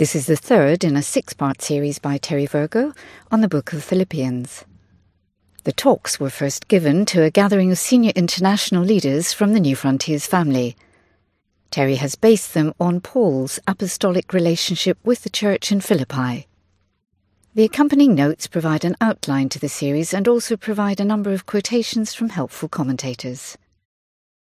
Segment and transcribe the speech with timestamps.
[0.00, 2.94] This is the third in a six part series by Terry Virgo
[3.30, 4.64] on the book of Philippians.
[5.64, 9.76] The talks were first given to a gathering of senior international leaders from the New
[9.76, 10.74] Frontiers family.
[11.70, 16.48] Terry has based them on Paul's apostolic relationship with the church in Philippi.
[17.54, 21.44] The accompanying notes provide an outline to the series and also provide a number of
[21.44, 23.58] quotations from helpful commentators.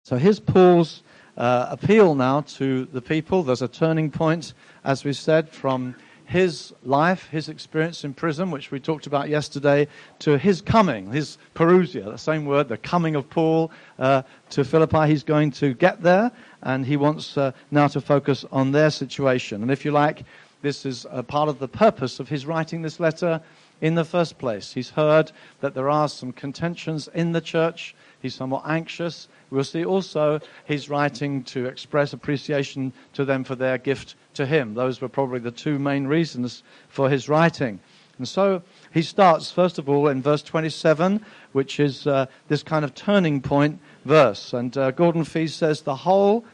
[0.04, 1.02] So here's Paul's
[1.42, 3.42] uh, appeal now to the people.
[3.42, 4.54] There's a turning point,
[4.84, 5.96] as we said, from
[6.26, 9.88] his life, his experience in prison, which we talked about yesterday,
[10.20, 15.08] to his coming, his parousia, the same word, the coming of Paul uh, to Philippi.
[15.08, 19.64] He's going to get there, and he wants uh, now to focus on their situation.
[19.64, 20.24] And if you like,
[20.62, 23.42] this is part of the purpose of his writing this letter
[23.82, 24.72] in the first place.
[24.72, 27.96] He's heard that there are some contentions in the church.
[28.22, 29.28] He's somewhat anxious.
[29.52, 34.74] We'll see also he's writing to express appreciation to them for their gift to him.
[34.74, 37.80] Those were probably the two main reasons for his writing.
[38.18, 38.62] And so
[38.94, 43.42] he starts, first of all, in verse 27, which is uh, this kind of turning
[43.42, 44.54] point verse.
[44.54, 46.46] And uh, Gordon Fee says the whole,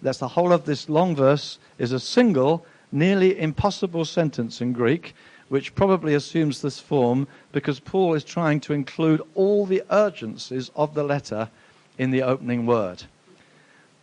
[0.00, 5.14] that's the whole of this long verse, is a single, nearly impossible sentence in Greek,
[5.48, 10.94] which probably assumes this form because Paul is trying to include all the urgencies of
[10.94, 11.50] the letter
[11.98, 13.02] in the opening word.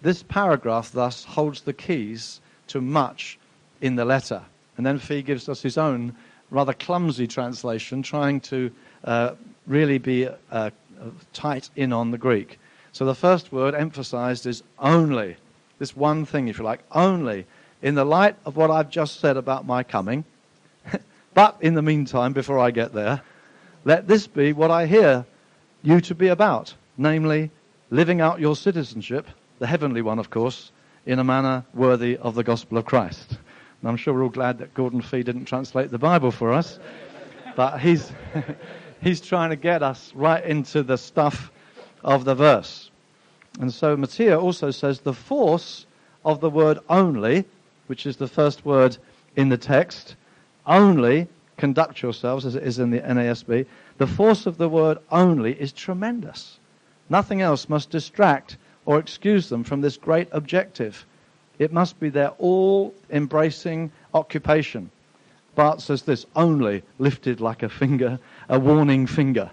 [0.02, 3.39] This paragraph thus holds the keys to much
[3.81, 4.41] in the letter.
[4.77, 6.16] And then Fee gives us his own
[6.49, 8.71] rather clumsy translation, trying to
[9.03, 9.33] uh,
[9.67, 10.69] really be uh,
[11.33, 12.59] tight in on the Greek.
[12.91, 15.36] So the first word emphasized is only.
[15.80, 17.45] This one thing, if you like, only.
[17.81, 20.23] In the light of what I've just said about my coming,
[21.33, 23.21] but in the meantime, before I get there,
[23.83, 25.25] let this be what I hear
[25.81, 27.52] you to be about, namely,
[27.94, 29.27] living out your citizenship,
[29.59, 30.72] the heavenly one, of course,
[31.05, 33.30] in a manner worthy of the gospel of Christ.
[33.30, 36.80] And I'm sure we're all glad that Gordon Fee didn't translate the Bible for us,
[37.55, 38.11] but he's,
[39.03, 41.52] he's trying to get us right into the stuff
[42.03, 42.89] of the verse.
[43.59, 45.86] And so Motyer also says the force
[46.26, 47.45] of the word only,
[47.86, 48.98] which is the first word
[49.36, 50.15] in the text,
[50.65, 51.27] only
[51.58, 53.67] conduct yourselves, as it is in the NASB,
[53.99, 56.58] the force of the word only is tremendous.
[57.14, 58.58] Nothing else must distract
[58.88, 61.06] or excuse them from this great objective.
[61.60, 64.90] It must be their all embracing occupation.
[65.54, 68.18] Barth says this only lifted like a finger,
[68.50, 69.52] a warning finger.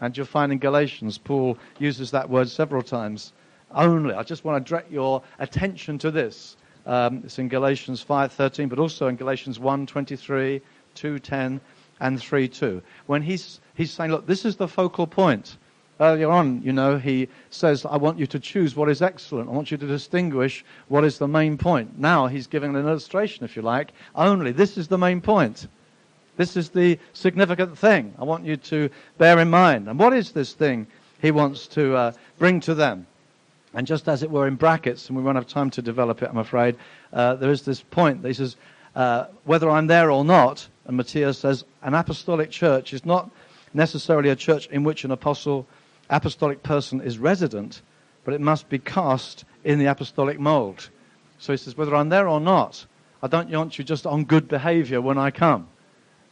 [0.00, 3.32] And you'll find in Galatians, Paul uses that word several times.
[3.74, 4.14] Only.
[4.14, 6.56] I just want to direct your attention to this.
[6.86, 10.62] Um, it's in Galatians 5:13, but also in Galatians 1:23,
[10.94, 11.60] 2:10,
[11.98, 12.80] and 3:2.
[13.06, 15.56] When he's he's saying, look, this is the focal point.
[16.00, 19.50] Earlier on, you know, he says, I want you to choose what is excellent.
[19.50, 21.98] I want you to distinguish what is the main point.
[21.98, 23.92] Now he's giving an illustration, if you like.
[24.14, 25.68] Only this is the main point.
[26.38, 28.88] This is the significant thing I want you to
[29.18, 29.88] bear in mind.
[29.88, 30.86] And what is this thing
[31.20, 33.06] he wants to uh, bring to them?
[33.74, 36.30] And just as it were in brackets, and we won't have time to develop it,
[36.30, 36.76] I'm afraid,
[37.12, 38.56] uh, there is this point that he says,
[38.96, 43.30] uh, whether I'm there or not, and Motyer says, an apostolic church is not
[43.74, 45.66] necessarily a church in which an apostle,
[46.10, 47.82] apostolic person is resident,
[48.24, 50.90] but it must be cast in the apostolic mold.
[51.38, 52.84] So he says, whether I'm there or not,
[53.22, 55.68] I don't want you just on good behavior when I come.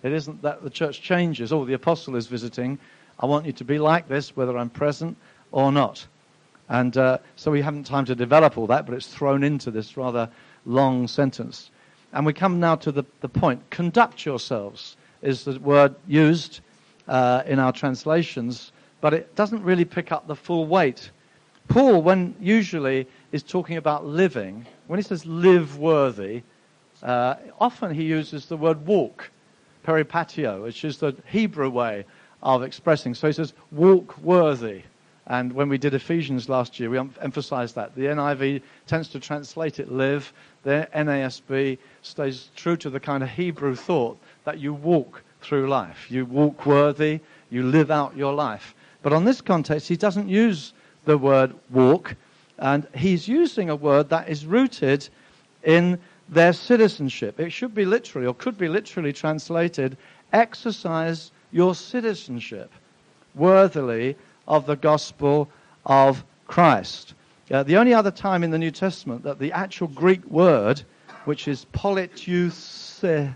[0.02, 2.78] It isn't that the church changes, oh, the apostle is visiting.
[3.18, 5.16] I want you to be like this, whether I'm present
[5.50, 6.06] or not.
[6.68, 9.96] And uh, so we haven't time to develop all that, but it's thrown into this
[9.96, 10.30] rather
[10.66, 11.70] long sentence.
[12.12, 13.70] And we come now to the, the point.
[13.70, 16.60] Conduct yourselves is the word used
[17.06, 21.10] uh, in our translations, but it doesn't really pick up the full weight.
[21.68, 26.42] Paul, when usually is talking about living, when he says live worthy,
[27.02, 29.30] uh, often he uses the word walk,
[29.84, 32.04] peripateo, which is the Hebrew way
[32.42, 33.14] of expressing.
[33.14, 34.82] So he says walk worthy.
[35.26, 37.94] And when we did Ephesians last year, we emphasized that.
[37.94, 40.32] The NIV tends to translate it live.
[40.62, 46.10] The NASB stays true to the kind of Hebrew thought that you walk through life.
[46.10, 48.74] You walk worthy, you live out your life.
[49.08, 50.74] But on this context, he doesn't use
[51.06, 52.14] the word walk,
[52.58, 55.08] and he's using a word that is rooted
[55.64, 57.40] in their citizenship.
[57.40, 59.96] It should be literally, or could be literally translated,
[60.34, 62.70] exercise your citizenship
[63.34, 64.14] worthily
[64.46, 65.48] of the gospel
[65.86, 67.14] of Christ.
[67.50, 70.82] Uh, the only other time in the New Testament that the actual Greek word,
[71.24, 73.32] which is politeuesthe,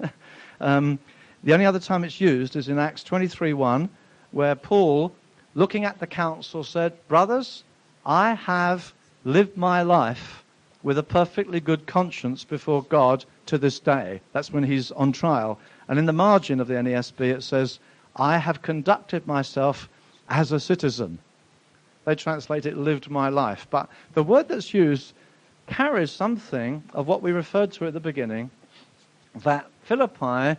[0.60, 0.98] um,
[1.44, 3.88] the only other time it's used is in Acts 23:1,
[4.30, 5.12] where Paul,
[5.54, 7.64] looking at the council, said, "Brothers,
[8.04, 8.92] I have
[9.24, 10.44] lived my life
[10.82, 14.20] with a perfectly good conscience before God to this day.
[14.32, 15.58] That's when he's on trial.
[15.88, 17.80] And in the margin of the NASB, it says,
[18.16, 19.88] I have conducted myself
[20.28, 21.18] as a citizen.
[22.04, 23.66] They translate it, lived my life.
[23.70, 25.12] But the word that's used
[25.66, 28.50] carries something of what we referred to at the beginning
[29.44, 30.58] that Philippi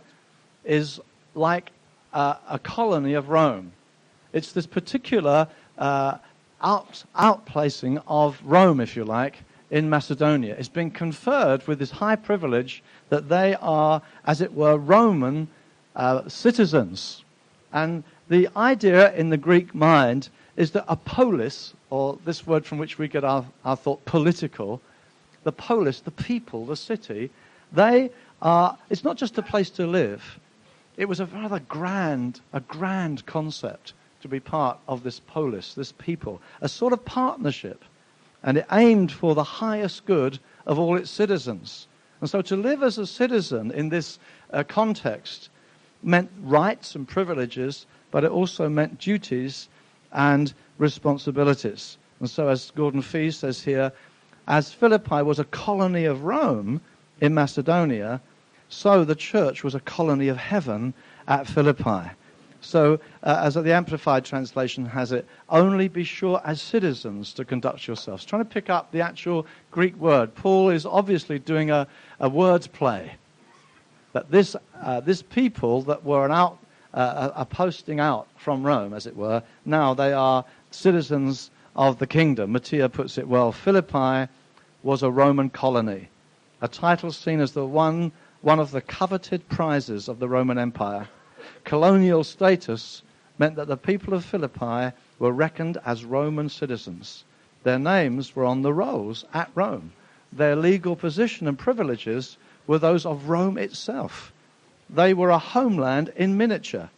[0.64, 1.00] is
[1.34, 1.70] like
[2.12, 3.72] a, a colony of Rome.
[4.32, 5.48] It's this particular
[5.78, 6.18] uh,
[6.62, 9.38] out, outplacing of Rome, if you like,
[9.70, 10.56] in Macedonia.
[10.58, 15.48] It's been conferred with this high privilege that they are, as it were, Roman
[15.96, 17.24] uh, citizens.
[17.72, 22.78] And the idea in the Greek mind is that a polis, or this word from
[22.78, 24.80] which we get our, our thought political,
[25.44, 27.30] the polis, the people, the city,
[27.72, 28.10] they
[28.42, 30.38] are, it's not just a place to live.
[30.96, 35.92] It was a rather grand, a grand concept to be part of this polis, this
[35.92, 37.84] people, a sort of partnership.
[38.42, 41.88] And it aimed for the highest good of all its citizens.
[42.20, 44.18] And so to live as a citizen in this
[44.52, 45.48] uh, context
[46.02, 49.68] meant rights and privileges, but it also meant duties
[50.12, 51.96] and responsibilities.
[52.18, 53.92] And so, as Gordon Fee says here,
[54.48, 56.80] as Philippi was a colony of Rome
[57.20, 58.20] in Macedonia,
[58.70, 60.94] so the church was a colony of heaven
[61.28, 62.10] at Philippi.
[62.62, 67.86] So, uh, as the Amplified translation has it, only be sure as citizens to conduct
[67.86, 68.24] yourselves.
[68.24, 70.34] Trying to pick up the actual Greek word.
[70.34, 71.86] Paul is obviously doing a,
[72.20, 73.12] a word play.
[74.12, 76.58] That this, uh, this people that were an out,
[76.92, 82.06] uh, a posting out from Rome, as it were, now they are citizens of the
[82.06, 82.52] kingdom.
[82.52, 83.52] Motyer puts it well.
[83.52, 84.30] Philippi
[84.82, 86.08] was a Roman colony,
[86.60, 91.08] a title seen as the one, one of the coveted prizes of the Roman Empire
[91.64, 93.02] colonial status
[93.38, 97.24] meant that the people of Philippi were reckoned as Roman citizens.
[97.62, 99.92] Their names were on the rolls at Rome.
[100.32, 104.32] Their legal position and privileges were those of Rome itself.
[104.88, 106.90] They were a homeland in miniature.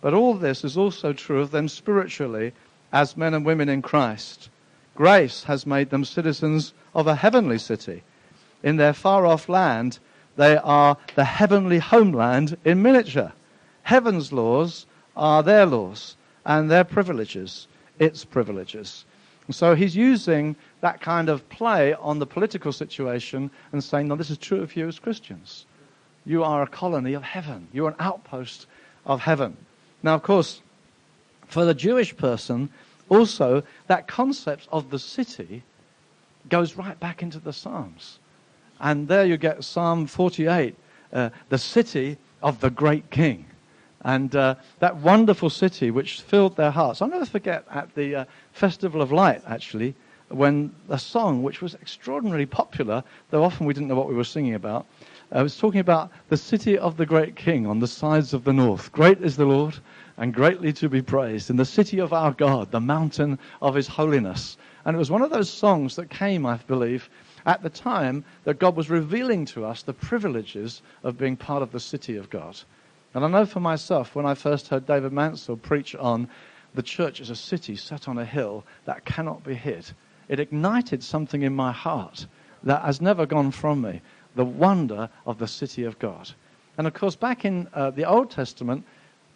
[0.00, 2.52] But all this is also true of them spiritually
[2.92, 4.48] as men and women in Christ.
[4.94, 8.02] Grace has made them citizens of a heavenly city.
[8.62, 9.98] In their far off land,
[10.38, 13.32] they are the heavenly homeland in miniature.
[13.82, 14.86] Heaven's laws
[15.16, 17.66] are their laws, and their privileges,
[17.98, 19.04] its privileges.
[19.48, 24.14] And so he's using that kind of play on the political situation and saying, no,
[24.14, 25.66] this is true of you as Christians.
[26.24, 27.66] You are a colony of heaven.
[27.72, 28.66] You're an outpost
[29.06, 29.56] of heaven.
[30.04, 30.62] Now, of course,
[31.48, 32.70] for the Jewish person,
[33.08, 35.64] also, that concept of the city
[36.48, 38.20] goes right back into the Psalms.
[38.80, 40.74] And there you get Psalm 48,
[41.12, 43.44] uh, the city of the great king.
[44.02, 47.02] And uh, that wonderful city which filled their hearts.
[47.02, 49.94] I'll never forget at the uh, Festival of Light, actually,
[50.28, 54.24] when a song which was extraordinarily popular, though often we didn't know what we were
[54.24, 54.86] singing about,
[55.32, 58.52] uh, was talking about the city of the great king on the sides of the
[58.52, 58.92] north.
[58.92, 59.76] Great is the Lord
[60.16, 63.86] and greatly to be praised in the city of our God, the mountain of his
[63.86, 64.56] holiness.
[64.84, 67.08] And it was one of those songs that came, I believe,
[67.48, 71.72] at the time that God was revealing to us the privileges of being part of
[71.72, 72.60] the city of God.
[73.14, 76.28] And I know for myself, when I first heard David Mansell preach on
[76.74, 79.90] the church as a city set on a hill that cannot be hid,
[80.28, 82.26] it ignited something in my heart
[82.64, 84.02] that has never gone from me
[84.36, 86.30] the wonder of the city of God.
[86.76, 88.84] And of course, back in uh, the Old Testament,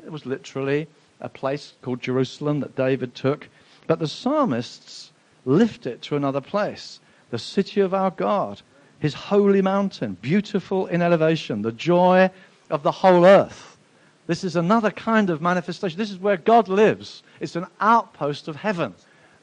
[0.04, 0.86] it was literally
[1.22, 3.48] a place called Jerusalem that David took.
[3.86, 5.12] But the psalmists
[5.46, 7.00] lift it to another place
[7.32, 8.60] the city of our God,
[8.98, 12.30] his holy mountain, beautiful in elevation, the joy
[12.68, 13.78] of the whole earth.
[14.26, 15.96] This is another kind of manifestation.
[15.96, 17.22] This is where God lives.
[17.40, 18.94] It's an outpost of heaven.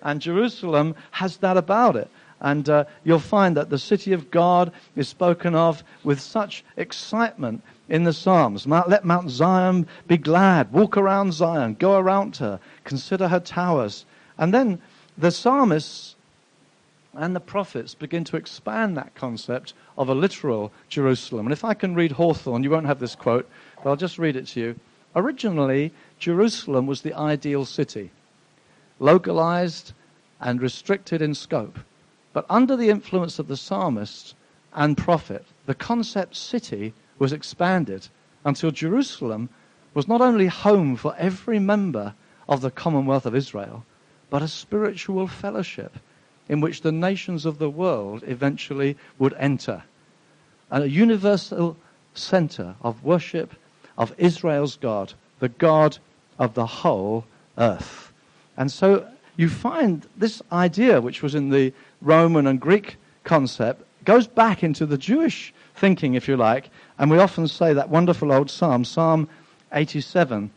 [0.03, 2.11] And Jerusalem has that about it.
[2.41, 7.63] And uh, you'll find that the city of God is spoken of with such excitement
[7.89, 8.67] in the Psalms.
[8.67, 10.71] Let Mount Zion be glad.
[10.71, 11.73] Walk around Zion.
[11.73, 12.59] Go around her.
[12.83, 14.05] Consider her towers.
[14.37, 14.79] And then
[15.17, 16.15] the psalmists
[17.19, 21.47] and the prophets begin to expand that concept of a literal Jerusalem.
[21.47, 23.49] And if I can read Hawthorne, you won't have this quote,
[23.83, 24.79] but I'll just read it to you.
[25.17, 28.11] Originally, Jerusalem was the ideal city,
[28.99, 29.91] localized
[30.39, 31.77] and restricted in scope.
[32.31, 34.33] But under the influence of the psalmist
[34.73, 38.07] and prophet, the concept city was expanded
[38.45, 39.49] until Jerusalem
[39.93, 42.13] was not only home for every member
[42.47, 43.83] of the Commonwealth of Israel,
[44.29, 45.97] but a spiritual fellowship
[46.49, 49.83] in which the nations of the world eventually would enter.
[50.71, 51.77] And a universal
[52.13, 53.55] center of worship
[53.97, 55.97] of Israel's God, the God
[56.39, 57.25] of the whole
[57.57, 58.11] earth.
[58.57, 64.27] And so you find this idea, which was in the Roman and Greek concept, goes
[64.27, 68.49] back into the Jewish thinking, if you like, and we often say that wonderful old
[68.49, 69.29] psalm, Psalm
[69.71, 70.51] 87,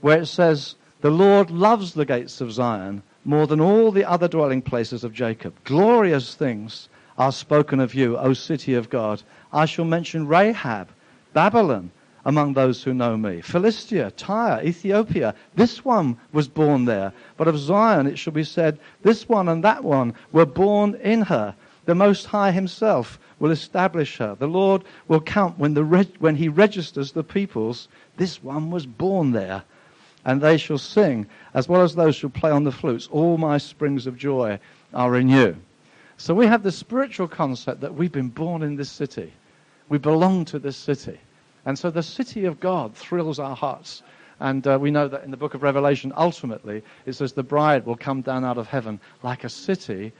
[0.00, 4.28] where it says, The Lord loves the gates of Zion more than all the other
[4.28, 5.52] dwelling places of Jacob.
[5.64, 9.20] Glorious things are spoken of you, O city of God.
[9.52, 10.90] I shall mention Rahab,
[11.32, 11.90] Babylon,
[12.24, 13.40] among those who know me.
[13.40, 17.12] Philistia, Tyre, Ethiopia, this one was born there.
[17.36, 21.22] But of Zion it shall be said, this one and that one were born in
[21.22, 21.56] her.
[21.84, 24.36] The Most High Himself will establish her.
[24.36, 27.88] The Lord will count when, the reg- when He registers the peoples.
[28.18, 29.64] This one was born there.
[30.24, 33.08] And they shall sing, as well as those who play on the flutes.
[33.10, 34.58] All my springs of joy
[34.94, 35.56] are in you.
[36.16, 39.32] So we have the spiritual concept that we've been born in this city.
[39.88, 41.18] We belong to this city.
[41.64, 44.02] And so the city of God thrills our hearts.
[44.38, 47.86] And uh, we know that in the book of Revelation, ultimately, it says the bride
[47.86, 50.12] will come down out of heaven like a city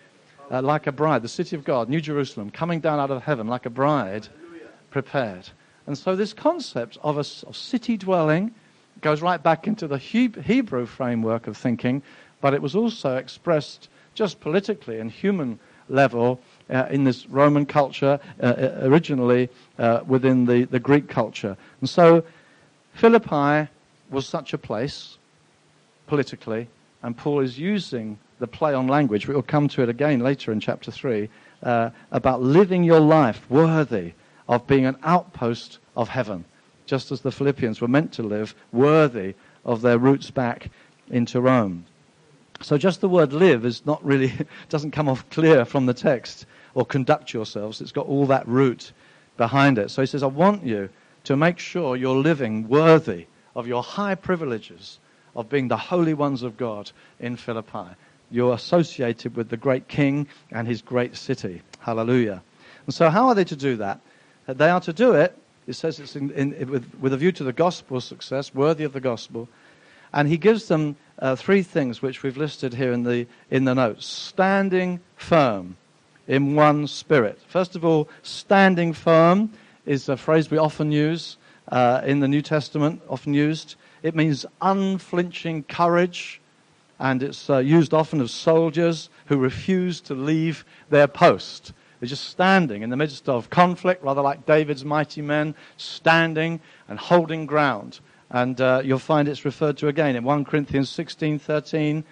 [0.52, 3.46] uh, like a bride, the city of God, New Jerusalem, coming down out of heaven
[3.46, 4.28] like a bride
[4.90, 5.48] prepared.
[5.86, 8.54] And so this concept of a of city dwelling
[9.02, 12.02] goes right back into the Hebrew framework of thinking,
[12.40, 16.40] but it was also expressed just politically and human level
[16.70, 21.56] uh, in this Roman culture, uh, uh originally uh, within the, the Greek culture.
[21.80, 22.24] And so
[22.94, 23.68] Philippi
[24.10, 25.18] was such a place
[26.06, 26.68] politically,
[27.02, 29.26] and Paul is using the play on language.
[29.26, 31.28] We'll come to it again later in chapter 3
[31.62, 34.12] uh, about living your life worthy
[34.48, 36.44] of being an outpost of heaven,
[36.86, 39.34] just as the Philippians were meant to live worthy
[39.64, 40.70] of their roots back
[41.10, 41.84] into Rome.
[42.60, 44.32] So just the word live is not really,
[44.68, 47.80] doesn't come off clear from the text, or conduct yourselves.
[47.80, 48.92] It's got all that root
[49.36, 49.90] behind it.
[49.90, 50.88] So he says, I want you
[51.24, 54.98] to make sure you're living worthy of your high privileges
[55.36, 57.96] of being the holy ones of God in Philippi
[58.32, 61.62] you're associated with the great king and his great city.
[61.78, 62.42] Hallelujah.
[62.86, 64.00] And so, how are they to do that?
[64.46, 65.36] They are to do it,
[65.66, 68.92] it says it's in, in, with, with a view to the gospel success, worthy of
[68.92, 69.48] the gospel.
[70.12, 73.74] And he gives them uh, three things which we've listed here in the, in the
[73.74, 75.76] notes standing firm
[76.28, 77.40] in one spirit.
[77.48, 79.52] First of all, standing firm
[79.86, 81.36] is a phrase we often use
[81.68, 83.76] uh, in the New Testament, often used.
[84.02, 86.40] It means unflinching courage
[86.98, 91.72] and it's uh, used often of soldiers who refuse to leave their post.
[92.02, 96.98] They're just standing in the midst of conflict, rather like David's mighty men, standing and
[96.98, 98.00] holding ground.
[98.28, 102.02] And uh, you'll find it's referred to again in 1 Corinthians 16 13,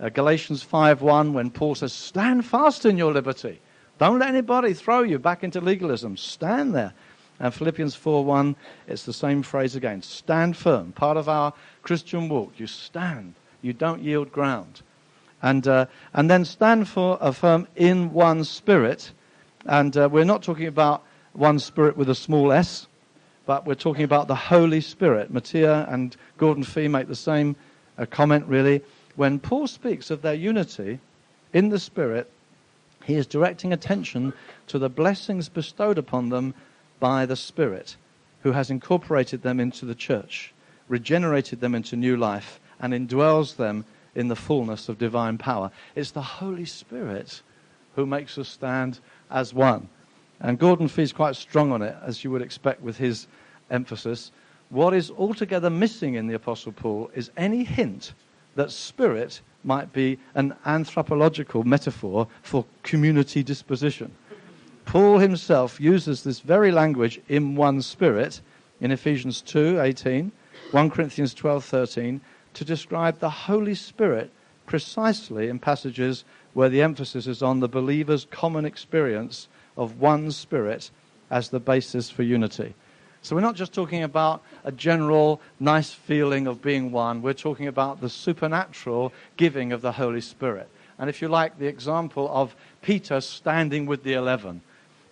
[0.00, 3.60] uh, Galatians 5 1, when Paul says, Stand fast in your liberty.
[3.98, 6.16] Don't let anybody throw you back into legalism.
[6.16, 6.94] Stand there.
[7.38, 10.00] And Philippians 4 1, it's the same phrase again.
[10.00, 10.92] Stand firm.
[10.92, 11.52] Part of our
[11.82, 12.54] Christian walk.
[12.56, 14.80] You stand you don't yield ground.
[15.42, 19.12] And, uh, and then stand for firm in one spirit.
[19.66, 22.86] And uh, we're not talking about one spirit with a small s,
[23.46, 25.32] but we're talking about the Holy Spirit.
[25.32, 27.56] Motyer and Gordon Fee make the same
[27.98, 28.82] uh, comment, really.
[29.16, 31.00] When Paul speaks of their unity
[31.52, 32.30] in the Spirit,
[33.04, 34.32] he is directing attention
[34.68, 36.54] to the blessings bestowed upon them
[37.00, 37.96] by the Spirit,
[38.42, 40.52] who has incorporated them into the church,
[40.88, 45.70] regenerated them into new life, and indwells them in the fullness of divine power.
[45.94, 47.42] It's the Holy Spirit
[47.96, 49.88] who makes us stand as one.
[50.40, 53.26] And Gordon Fee's quite strong on it, as you would expect with his
[53.70, 54.32] emphasis.
[54.68, 58.12] What is altogether missing in the Apostle Paul is any hint
[58.56, 64.10] that spirit might be an anthropological metaphor for community disposition.
[64.84, 68.40] Paul himself uses this very language in one spirit
[68.80, 70.30] in Ephesians 2 18,
[70.70, 72.20] 1 Corinthians 12 13,
[72.54, 74.30] to describe the Holy Spirit
[74.66, 76.24] precisely in passages
[76.56, 79.46] where the emphasis is on the believer's common experience
[79.76, 80.90] of one Spirit
[81.30, 82.72] as the basis for unity.
[83.20, 87.66] So we're not just talking about a general nice feeling of being one, we're talking
[87.66, 90.70] about the supernatural giving of the Holy Spirit.
[90.98, 94.62] And if you like, the example of Peter standing with the eleven.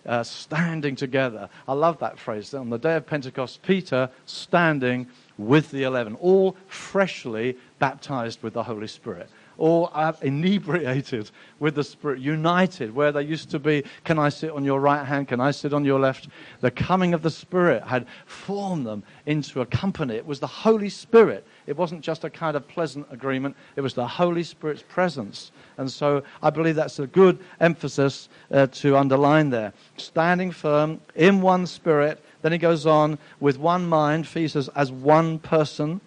[0.03, 1.49] Uh, standing together.
[1.67, 2.53] I love that phrase.
[2.53, 8.61] On the day of Pentecost, Peter standing with the eleven, all freshly baptized with the
[8.61, 14.29] Holy Spirit, all inebriated with the Spirit, united where they used to be, can I
[14.29, 15.27] sit on your right hand?
[15.27, 16.27] Can I sit on your left?
[16.61, 20.15] The coming of the Spirit had formed them into a company.
[20.15, 21.45] It was the Holy Spirit.
[21.67, 25.51] It wasn't just a kind of pleasant agreement, it was the Holy Spirit's presence.
[25.77, 29.73] And so I believe that's a good emphasis uh, to underline there.
[29.97, 35.39] Standing firm in one spirit then he goes on with one mind, says, as one
[35.39, 35.99] person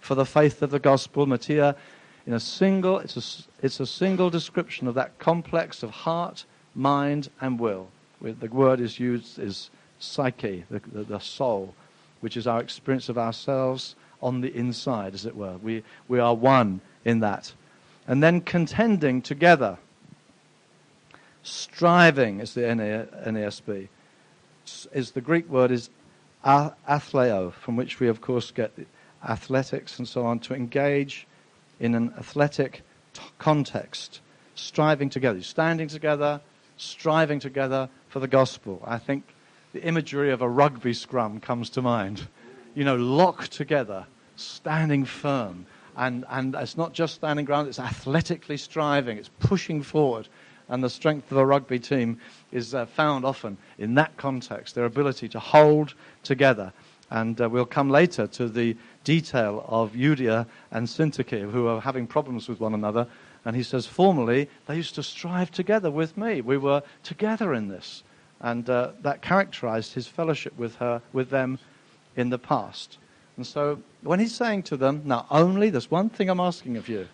[0.00, 1.26] for the faith of the gospel.
[1.26, 1.74] Motyer,
[2.26, 7.30] in a single, it's a, it's a single description of that complex of heart, mind,
[7.40, 7.88] and will.
[8.20, 11.74] The word is used is psyche, the, the, the soul,
[12.20, 15.56] which is our experience of ourselves on the inside, as it were.
[15.58, 17.52] We, we are one in that.
[18.08, 19.78] And then contending together.
[21.42, 23.88] Striving is the NASB.
[24.92, 25.90] Is the Greek word is
[26.44, 28.72] athleo, from which we of course get
[29.26, 31.26] athletics and so on, to engage
[31.80, 34.20] in an athletic t- context,
[34.54, 36.40] striving together, standing together,
[36.76, 38.82] striving together for the gospel.
[38.86, 39.24] I think
[39.72, 42.26] the imagery of a rugby scrum comes to mind.
[42.74, 44.06] You know, locked together,
[44.36, 45.66] standing firm.
[45.96, 50.28] And, and it's not just standing ground, it's athletically striving, it's pushing forward.
[50.68, 52.20] And the strength of a rugby team
[52.52, 56.72] is uh, found often in that context, their ability to hold together.
[57.08, 58.76] And uh, we'll come later to the
[59.06, 63.06] detail of Euodia and Syntyche, who are having problems with one another.
[63.44, 66.40] And he says, formerly, they used to strive together with me.
[66.40, 68.02] We were together in this.
[68.40, 71.60] And uh, that characterized his fellowship with her, with them
[72.16, 72.98] in the past.
[73.36, 76.88] And so when he's saying to them, now only, there's one thing I'm asking of
[76.88, 77.06] you.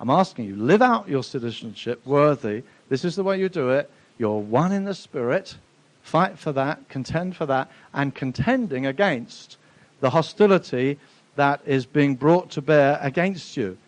[0.00, 2.62] I'm asking you, live out your citizenship worthy.
[2.90, 3.90] This is the way you do it.
[4.18, 5.56] You're one in the spirit.
[6.02, 9.57] Fight for that, contend for that, and contending against
[10.00, 10.98] the hostility
[11.36, 13.78] that is being brought to bear against you.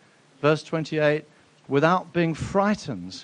[0.41, 1.25] Verse 28
[1.71, 3.23] without being frightened.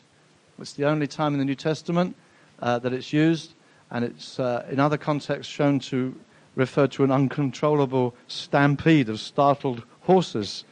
[0.60, 2.16] It's the only time in the New Testament
[2.62, 3.54] uh, that it's used,
[3.92, 6.16] and it's uh, in other contexts shown to
[6.56, 10.64] refer to an uncontrollable stampede of startled horses.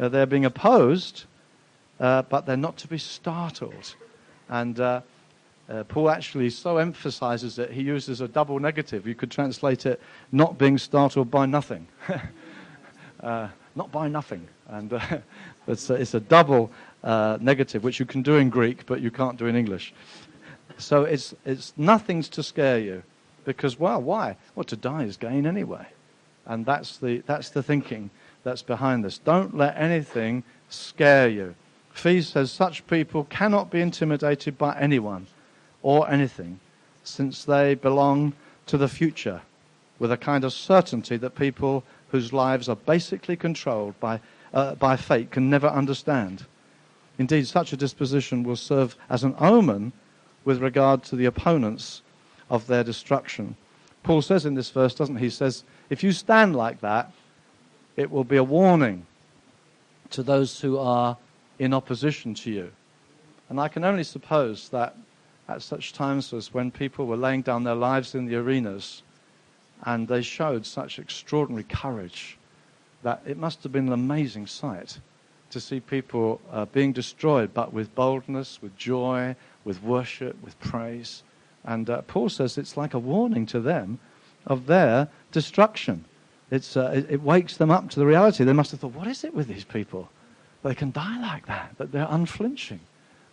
[0.00, 1.24] Uh, they're being opposed,
[2.00, 3.94] uh, but they're not to be startled.
[4.48, 4.80] And
[5.68, 9.06] uh, Paul actually so emphasizes it, he uses a double negative.
[9.06, 10.00] You could translate it
[10.32, 11.86] not being startled by nothing.
[13.20, 14.48] uh, not by nothing.
[14.68, 15.00] And uh,
[15.66, 16.70] it's, a, it's, a, double
[17.04, 19.92] uh, negative, which you can do in Greek, but you can't do in English.
[20.78, 23.02] So it's, it's nothing's to scare you.
[23.44, 24.36] Because, well, why?
[24.54, 25.86] Well, to die is gain anyway.
[26.46, 28.10] And that's the, that's the thinking
[28.42, 29.18] that's behind this.
[29.18, 31.54] Don't let anything scare you.
[31.92, 35.26] Fee says such people cannot be intimidated by anyone
[35.88, 36.60] or anything,
[37.02, 38.34] since they belong
[38.66, 39.40] to the future
[39.98, 44.20] with a kind of certainty that people whose lives are basically controlled by,
[44.52, 46.44] uh, by fate can never understand.
[47.18, 49.92] Indeed, such a disposition will serve as an omen
[50.44, 52.02] with regard to the opponents
[52.50, 53.56] of their destruction.
[54.02, 55.24] Paul says in this verse, doesn't he?
[55.24, 57.10] He says, if you stand like that,
[57.96, 59.06] it will be a warning
[60.10, 61.16] to those who are
[61.58, 62.72] in opposition to you.
[63.48, 64.94] And I can only suppose that
[65.48, 69.02] at such times as when people were laying down their lives in the arenas
[69.84, 72.36] and they showed such extraordinary courage
[73.02, 74.98] that it must have been an amazing sight
[75.50, 79.34] to see people uh, being destroyed, but with boldness, with joy,
[79.64, 81.22] with worship, with praise.
[81.64, 83.98] And uh, Paul says it's like a warning to them
[84.46, 86.04] of their destruction.
[86.50, 88.44] It's, uh, it, it, wakes them up to the reality.
[88.44, 90.10] They must have thought, what is it with these people?
[90.62, 92.80] They can die like that, that they're unflinching.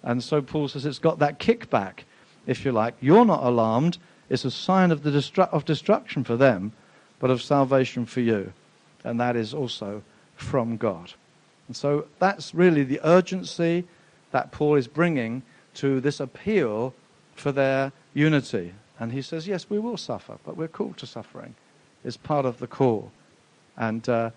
[0.05, 2.05] And so Paul says it's got that kickback,
[2.45, 2.93] if you like.
[3.01, 3.97] You're not alarmed.
[4.29, 6.71] It's a sign of, the destru- of destruction for them,
[7.19, 8.53] but of salvation for you.
[9.03, 10.03] And that is also
[10.35, 11.13] from God.
[11.67, 13.85] And so that's really the urgency
[14.31, 15.41] that Paul is bringing
[15.75, 16.93] to this appeal
[17.35, 18.73] for their unity.
[18.99, 21.55] And he says, yes, we will suffer, but we're called to suffering.
[22.03, 23.11] It's part of the call.
[23.75, 24.29] And uh,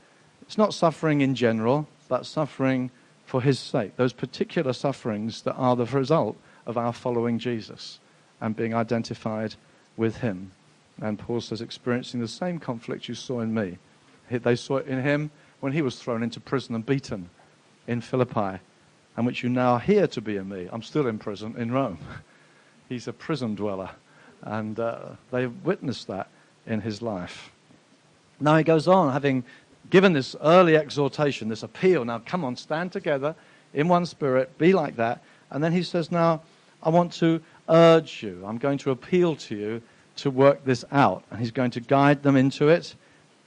[0.43, 2.91] it's not suffering in general, but suffering
[3.29, 8.01] for his sake, those particular sufferings that are the result of our following Jesus
[8.41, 9.55] and being identified
[9.99, 10.51] with him.
[11.03, 13.77] And Paul says, experiencing the same conflict you saw in me.
[14.31, 17.29] They saw it in him when he was thrown into prison and beaten
[17.87, 18.61] in Philippi,
[19.15, 20.67] and which you now hear to be in me.
[20.73, 21.99] I'm still in prison in Rome.
[22.89, 23.91] He's a prison dweller.
[24.41, 26.31] And uh, they witnessed that
[26.67, 27.51] in his life.
[28.41, 29.45] Now he goes on, having
[29.91, 32.05] given this early exhortation, this appeal.
[32.05, 33.35] Now, come on, stand together
[33.75, 35.23] in one spirit, be like that.
[35.51, 36.43] And then he says, Now,
[36.83, 39.83] I want to urge you, I'm going to appeal to you
[40.17, 41.25] to work this out.
[41.31, 42.95] And he's going to guide them into it,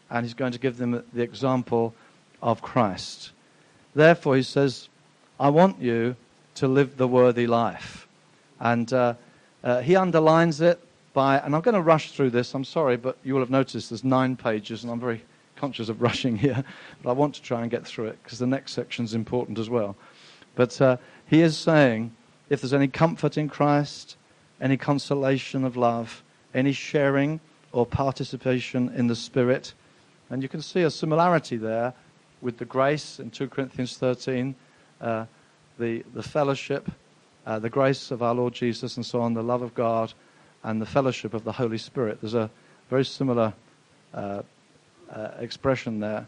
[0.10, 1.94] and he's going to give them the example
[2.42, 3.32] of Christ.
[3.94, 4.90] Therefore, he says,
[5.40, 6.16] I want you
[6.56, 8.08] to live the worthy life.
[8.60, 9.16] And uh,
[9.64, 10.80] uh, he underlines it
[11.14, 13.90] by, and I'm going to rush through this, I'm sorry, but you will have noticed
[13.90, 15.24] there's nine pages, and I'm very
[15.62, 16.64] conscious of rushing here,
[17.04, 19.60] but I want to try and get through it because the next section is important
[19.60, 19.96] as well.
[20.56, 20.98] But uh,
[21.28, 22.16] he is saying
[22.50, 24.18] if there's any comfort in Christ,
[24.60, 26.24] any consolation of love,
[26.56, 27.40] any sharing
[27.72, 29.74] or participation in the Spirit,
[30.32, 31.94] and you can see a similarity there
[32.42, 34.56] with the grace in 2 Corinthians 13,
[35.00, 35.26] uh,
[35.78, 36.90] the, the fellowship,
[37.46, 40.12] uh, the grace of our Lord Jesus, and so on, the love of God,
[40.64, 42.20] and the fellowship of the Holy Spirit.
[42.20, 42.50] There's a
[42.90, 43.54] very similar
[44.14, 44.42] uh,
[45.14, 46.28] uh, expression there.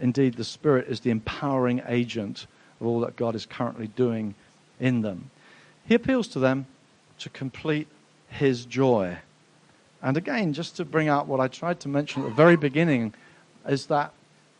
[0.00, 2.46] Indeed, the Spirit is the empowering agent
[2.80, 4.34] of all that God is currently doing
[4.78, 5.30] in them.
[5.86, 6.66] He appeals to them
[7.18, 7.88] to complete
[8.28, 9.18] his joy.
[10.02, 13.12] And again, just to bring out what I tried to mention at the very beginning,
[13.68, 14.12] is that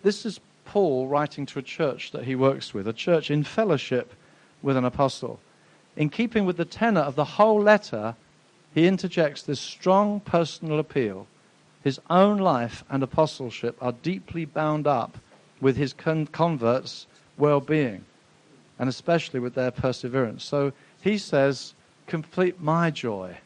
[0.02, 4.12] this is Paul writing to a church that he works with, a church in fellowship
[4.62, 5.40] with an apostle.
[5.96, 8.14] In keeping with the tenor of the whole letter,
[8.74, 11.26] he interjects this strong personal appeal.
[11.82, 15.16] His own life and apostleship are deeply bound up
[15.60, 17.06] with his con- converts'
[17.38, 18.04] well being,
[18.78, 20.44] and especially with their perseverance.
[20.44, 21.74] So he says,
[22.06, 23.38] Complete my joy.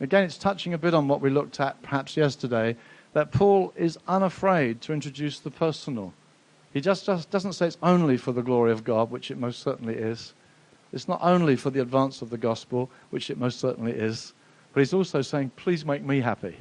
[0.00, 2.76] Again, it's touching a bit on what we looked at perhaps yesterday,
[3.14, 6.12] that Paul is unafraid to introduce the personal.
[6.72, 9.62] He just, just doesn't say it's only for the glory of God, which it most
[9.62, 10.34] certainly is.
[10.92, 14.34] It's not only for the advance of the gospel, which it most certainly is,
[14.72, 16.56] but he's also saying, please make me happy.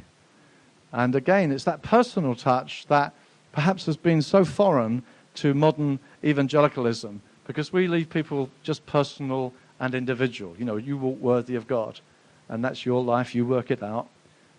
[0.96, 3.14] And again, it's that personal touch that
[3.52, 5.04] perhaps has been so foreign
[5.36, 10.56] to modern evangelicalism because we leave people just personal and individual.
[10.58, 12.00] You know, you walk worthy of God
[12.48, 13.36] and that's your life.
[13.36, 14.08] You work it out.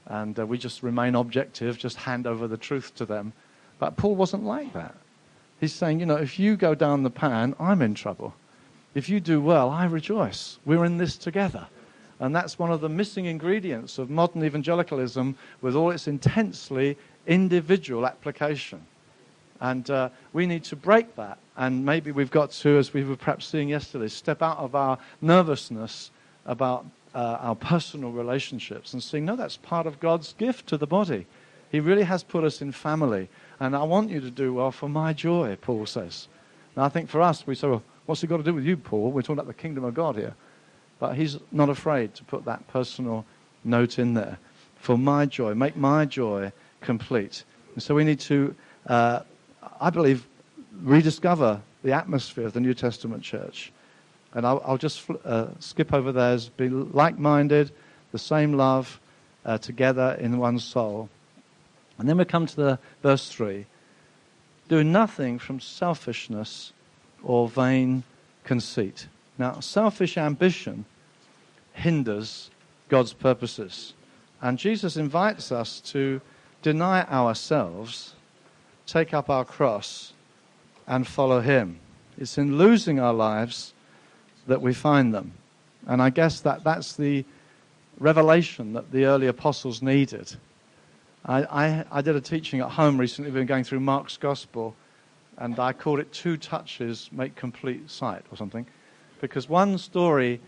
[0.08, 3.32] And uh, we just remain objective, just hand over the truth to them.
[3.78, 4.94] But Paul wasn't like that.
[5.58, 8.34] He's saying, you know, if you go down the pan, I'm in trouble.
[8.94, 10.58] If you do well, I rejoice.
[10.66, 11.66] We're in this together.
[12.18, 18.06] And that's one of the missing ingredients of modern evangelicalism with all its intensely individual
[18.06, 18.86] application.
[19.60, 21.38] And uh, we need to break that.
[21.56, 24.98] And maybe we've got to, as we were perhaps seeing yesterday, step out of our
[25.20, 26.10] nervousness
[26.44, 30.86] about uh, our personal relationships and seeing, no, that's part of God's gift to the
[30.86, 31.26] body.
[31.72, 33.28] He really has put us in family.
[33.58, 36.28] And I want you to do well for my joy, Paul says.
[36.76, 38.76] Now, I think for us, we say, well, what's it got to do with you,
[38.76, 39.10] Paul?
[39.10, 40.34] We're talking about the kingdom of God here.
[40.98, 43.24] But he's not afraid to put that personal
[43.64, 44.38] note in there.
[44.76, 47.44] For my joy, make my joy complete.
[47.74, 48.54] And so we need to,
[48.86, 49.20] uh,
[49.80, 50.26] I believe,
[50.82, 53.72] rediscover the atmosphere of the New Testament church.
[54.32, 56.48] And I'll, I'll just uh, skip over those.
[56.48, 57.72] Be like minded,
[58.12, 59.00] the same love,
[59.44, 61.08] uh, together in one soul.
[61.98, 63.66] And then we come to the verse 3
[64.68, 66.72] do nothing from selfishness
[67.22, 68.02] or vain
[68.44, 69.06] conceit.
[69.38, 70.84] Now, selfish ambition
[71.72, 72.50] hinders
[72.88, 73.94] God's purposes.
[74.40, 76.20] And Jesus invites us to
[76.62, 78.14] deny ourselves,
[78.86, 80.12] take up our cross,
[80.86, 81.78] and follow Him.
[82.18, 83.74] It's in losing our lives
[84.46, 85.32] that we find them.
[85.86, 87.24] And I guess that that's the
[87.98, 90.34] revelation that the early apostles needed.
[91.24, 93.30] I, I, I did a teaching at home recently.
[93.30, 94.74] We've been going through Mark's Gospel,
[95.38, 98.66] and I called it Two Touches Make Complete Sight or something.
[99.20, 100.40] Because one story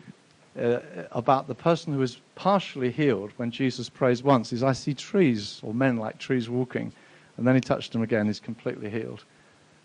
[0.59, 0.81] uh,
[1.12, 5.61] about the person who is partially healed when Jesus prays once is I see trees
[5.62, 6.92] or men like trees walking.
[7.37, 9.24] And then he touched them again, he's completely healed.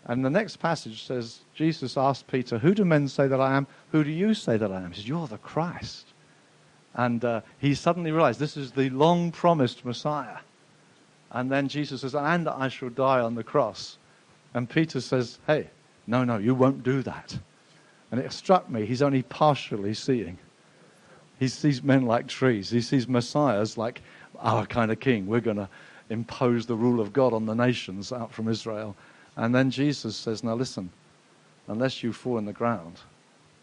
[0.06, 3.66] And the next passage says, Jesus asked Peter, Who do men say that I am?
[3.92, 4.90] Who do you say that I am?
[4.90, 6.08] He says, You're the Christ.
[6.94, 10.38] And uh, he suddenly realized this is the long promised Messiah.
[11.30, 13.96] And then Jesus says, And I shall die on the cross.
[14.52, 15.70] And Peter says, Hey,
[16.06, 17.38] no, no, you won't do that.
[18.14, 20.38] And it struck me, he's only partially seeing.
[21.40, 24.02] He sees men like trees, he sees messiahs like
[24.38, 25.26] our kind of king.
[25.26, 25.68] We're going to
[26.10, 28.94] impose the rule of God on the nations out from Israel.
[29.34, 30.90] And then Jesus says, Now listen,
[31.66, 33.00] unless you fall in the ground,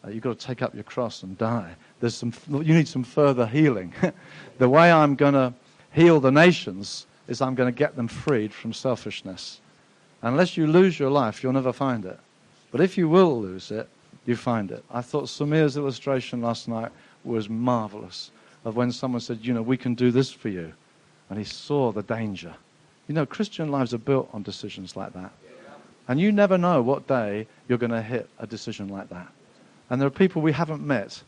[0.04, 1.74] uh, you've got to take up your cross and die.
[2.02, 3.94] There's some, you need some further healing.
[4.58, 5.54] the way I'm going to
[5.94, 9.62] heal the nations is I'm going to get them freed from selfishness.
[10.22, 12.20] Unless you lose your life, you'll never find it.
[12.70, 13.88] But if you will lose it,
[14.26, 14.84] you find it.
[14.92, 16.92] I thought Samir's illustration last night
[17.24, 18.32] was marvelous
[18.66, 20.74] of when someone said, You know, we can do this for you.
[21.30, 22.54] And he saw the danger.
[23.08, 25.32] You know, Christian lives are built on decisions like that.
[26.08, 29.28] And you never know what day you're going to hit a decision like that.
[29.90, 31.22] And there are people we haven't met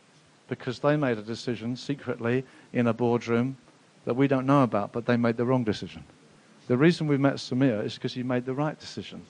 [0.48, 3.58] because they made a decision secretly in a boardroom
[4.06, 6.04] that we don't know about, but they made the wrong decision.
[6.68, 9.26] The reason we met Samir is because he made the right decision.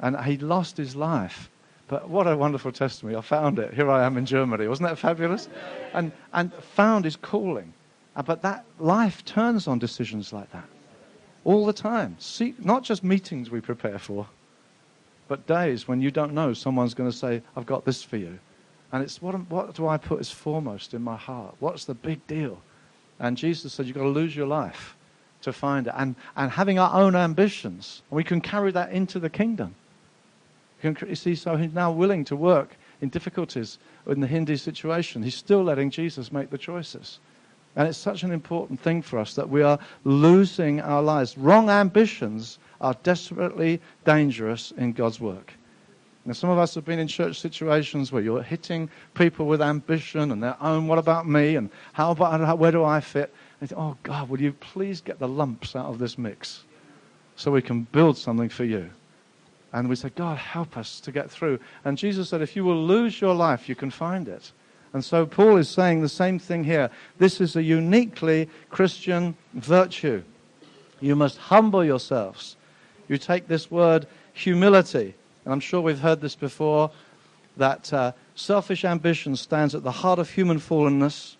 [0.00, 1.48] And he lost his life.
[1.88, 3.16] But what a wonderful testimony.
[3.16, 3.72] I found it.
[3.74, 4.66] Here I am in Germany.
[4.66, 5.48] Wasn't that fabulous?
[5.94, 7.72] And, and found his calling.
[8.16, 10.68] Uh, but that life turns on decisions like that
[11.44, 12.16] all the time.
[12.58, 14.26] Not just meetings we prepare for,
[15.28, 18.38] but days when you don't know someone's going to say, I've got this for you.
[18.92, 21.54] And it's what, what do I put as foremost in my heart?
[21.60, 22.60] What's the big deal?
[23.18, 24.96] And Jesus said, You've got to lose your life
[25.42, 25.94] to find it.
[25.96, 29.74] And, and having our own ambitions, we can carry that into the kingdom.
[30.82, 35.22] You, see, so he's now willing to work in difficulties in the Hindu situation.
[35.22, 37.18] He's still letting Jesus make the choices.
[37.74, 41.36] And it's such an important thing for us that we are losing our lives.
[41.36, 45.52] Wrong ambitions are desperately dangerous in God's work.
[46.24, 50.32] Now, some of us have been in church situations where you're hitting people with ambition
[50.32, 51.54] and their own, what about me?
[51.54, 53.32] And how about, where do I fit?
[53.60, 56.64] And think, oh, God, will you please get the lumps out of this mix
[57.36, 58.90] so we can build something for you?
[59.76, 61.60] And we said, God, help us to get through.
[61.84, 64.52] And Jesus said, if you will lose your life, you can find it.
[64.92, 66.90] And so Paul is saying the same thing here.
[67.18, 70.22] This is a uniquely Christian virtue.
[71.00, 72.56] You must humble yourselves.
[73.06, 75.14] You take this word humility
[75.46, 76.90] and I'm sure we've heard this before,
[77.56, 81.36] that uh, selfish ambition stands at the heart of human fallenness.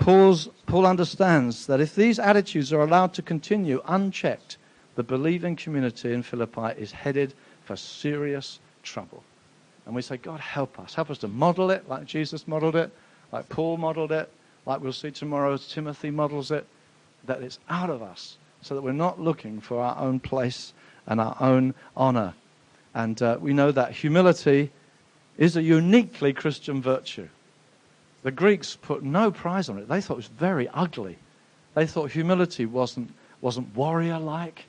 [0.00, 4.56] Paul's, Paul understands that if these attitudes are allowed to continue unchecked,
[4.96, 7.32] the believing community in Philippi is headed
[7.68, 9.22] for serious trouble.
[9.86, 10.94] And we say, God, help us.
[10.94, 12.90] Help us to model it like Jesus modeled it,
[13.32, 14.30] like Paul modeled it,
[14.66, 16.66] like we'll see tomorrow as Timothy models it,
[17.24, 20.72] that it's out of us so that we're not looking for our own place
[21.06, 22.34] and our own honor
[22.94, 24.70] and uh, we know that humility
[25.36, 27.28] is a uniquely Christian virtue.
[28.22, 29.88] The Greeks put no prize on it.
[29.88, 31.16] They thought it was very ugly.
[31.74, 34.64] They thought humility wasn't, wasn't warrior like,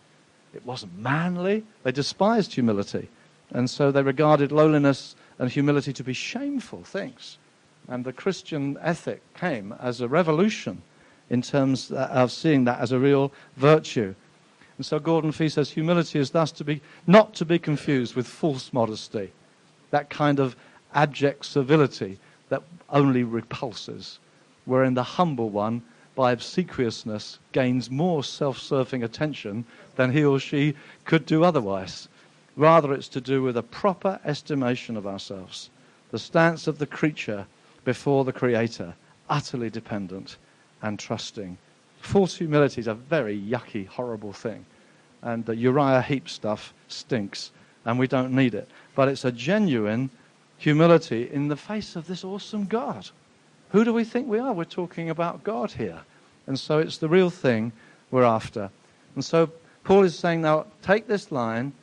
[0.54, 1.64] it wasn't manly.
[1.84, 3.10] They despised humility.
[3.52, 7.38] And so they regarded lowliness and humility to be shameful things.
[7.88, 10.82] And the Christian ethic came as a revolution
[11.30, 14.14] in terms of seeing that as a real virtue.
[14.78, 18.28] And so Gordon Fee says humility is thus to be not to be confused with
[18.28, 19.32] false modesty,
[19.92, 20.56] that kind of
[20.94, 24.20] abject servility that only repulses,
[24.66, 25.82] wherein the humble one,
[26.16, 29.66] by obsequiousness, gains more self-serving attention
[30.00, 32.08] than he or she could do otherwise.
[32.56, 35.70] Rather, it's to do with a proper estimation of ourselves,
[36.12, 37.46] the stance of the creature
[37.84, 38.96] before the Creator,
[39.30, 40.38] utterly dependent
[40.82, 41.58] and trusting
[42.00, 44.66] False humility is a very yucky, horrible thing.
[45.22, 47.52] And the Uriah Heep stuff stinks,
[47.84, 48.70] and we don't need it.
[48.96, 50.10] But it's a genuine
[50.58, 53.10] humility in the face of this awesome God.
[53.72, 54.54] Who do we think we are?
[54.54, 56.00] We're talking about God here.
[56.48, 57.74] And so it's the real thing
[58.12, 58.70] we're after.
[59.16, 59.52] And so
[59.90, 61.74] Paul is saying now, take this line,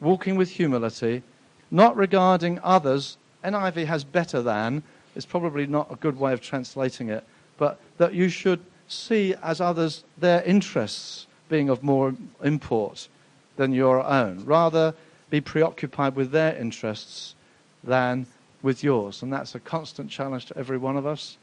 [0.00, 1.22] walking with humility,
[1.70, 3.16] not regarding others.
[3.44, 4.82] NIV has better than,
[5.14, 7.22] it's probably not a good way of translating it,
[7.58, 13.06] but that you should see as others their interests being of more import
[13.54, 14.44] than your own.
[14.44, 14.92] Rather,
[15.30, 17.36] be preoccupied with their interests
[17.84, 18.26] than
[18.62, 19.22] with yours.
[19.22, 21.38] And that's a constant challenge to every one of us.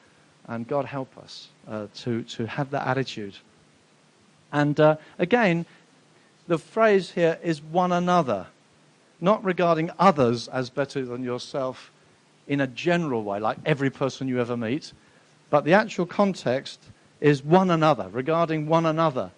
[0.49, 3.37] And God help us uh, to, to have that attitude.
[4.51, 5.65] And uh, again,
[6.49, 8.47] the phrase here is one another,
[9.21, 11.91] not regarding others as better than yourself
[12.47, 14.91] in a general way, like every person you ever meet,
[15.51, 16.79] but the actual context
[17.21, 19.29] is one another, regarding one another.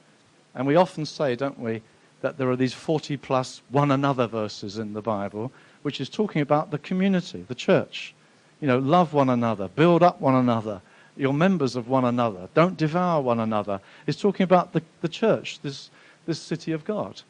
[0.55, 1.81] And we often say, don't we,
[2.21, 6.41] that there are these 40 plus one another verses in the Bible, which is talking
[6.41, 8.13] about the community, the church.
[8.61, 10.81] You know, love one another, build up one another,
[11.17, 13.81] you're members of one another, don't devour one another.
[14.07, 15.89] It's talking about the, the church, this,
[16.25, 17.21] this city of God.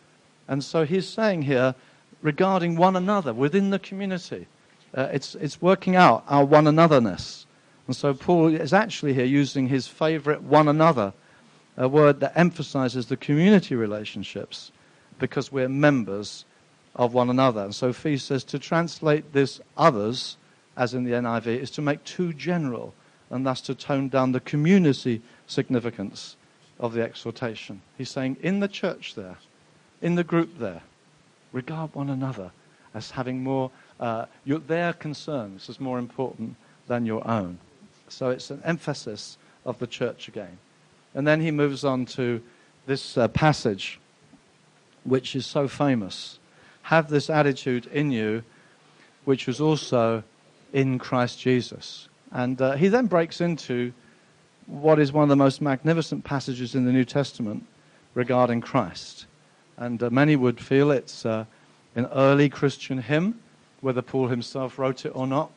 [0.47, 1.75] And so he's saying here,
[2.21, 4.47] regarding one another within the community,
[4.93, 7.45] uh, it's, it's working out our one anotherness.
[7.87, 11.13] And so Paul is actually here using his favorite one another,
[11.77, 14.71] a word that emphasizes the community relationships
[15.19, 16.45] because we're members
[16.95, 17.61] of one another.
[17.63, 20.37] And so Fee says to translate this others,
[20.75, 22.93] as in the NIV, is to make too general
[23.29, 26.35] and thus to tone down the community significance
[26.81, 27.81] of the exhortation.
[27.97, 29.37] He's saying in the church there,
[30.01, 30.81] in the group there,
[31.53, 32.51] regard one another
[32.93, 36.55] as having more, uh, your, their concerns as more important
[36.87, 37.59] than your own.
[38.09, 40.57] So it's an emphasis of the church again.
[41.13, 42.41] And then he moves on to
[42.87, 43.99] this uh, passage,
[45.03, 46.39] which is so famous.
[46.83, 48.43] Have this attitude in you,
[49.23, 50.23] which was also
[50.73, 52.09] in Christ Jesus.
[52.31, 53.93] And uh, he then breaks into
[54.71, 57.65] what is one of the most magnificent passages in the New Testament
[58.13, 59.25] regarding Christ.
[59.75, 61.43] And uh, many would feel it's uh,
[61.95, 63.41] an early Christian hymn,
[63.81, 65.51] whether Paul himself wrote it or not.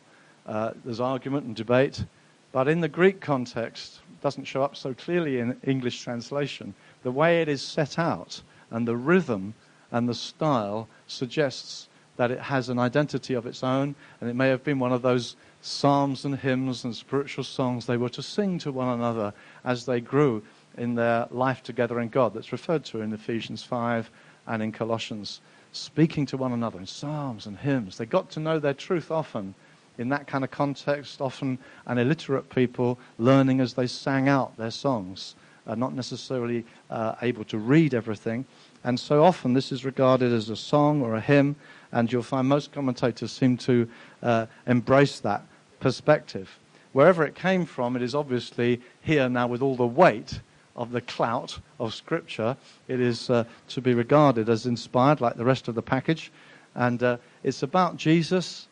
[0.47, 2.05] Uh, there's argument and debate.
[2.51, 6.75] But in the Greek context, it doesn't show up so clearly in English translation.
[7.05, 9.55] The way it is set out and the rhythm
[9.93, 14.49] and the style suggests that it has an identity of its own, and it may
[14.49, 18.59] have been one of those psalms and hymns and spiritual songs they were to sing
[18.59, 19.33] to one another
[19.65, 20.43] as they grew
[20.77, 24.11] in their life together in God, that's referred to in Ephesians 5
[24.47, 25.41] and in Colossians.
[25.73, 27.97] Speaking to one another in psalms and hymns.
[27.97, 29.55] They got to know their truth often
[29.97, 34.71] in that kind of context, often an illiterate people learning as they sang out their
[34.71, 35.35] songs,
[35.67, 38.45] uh, not necessarily uh, able to read everything.
[38.83, 41.57] And so often this is regarded as a song or a hymn,
[41.91, 43.89] and you'll find most commentators seem to
[44.23, 45.47] uh, embrace that
[45.85, 46.49] perspective.
[46.95, 50.41] Wherever it came from, it is obviously here now with all the weight
[50.77, 52.57] of the clout of Scripture.
[52.89, 56.33] It is uh, to be regarded as inspired, like the rest of the package.
[56.75, 58.67] And uh, it's about Jesus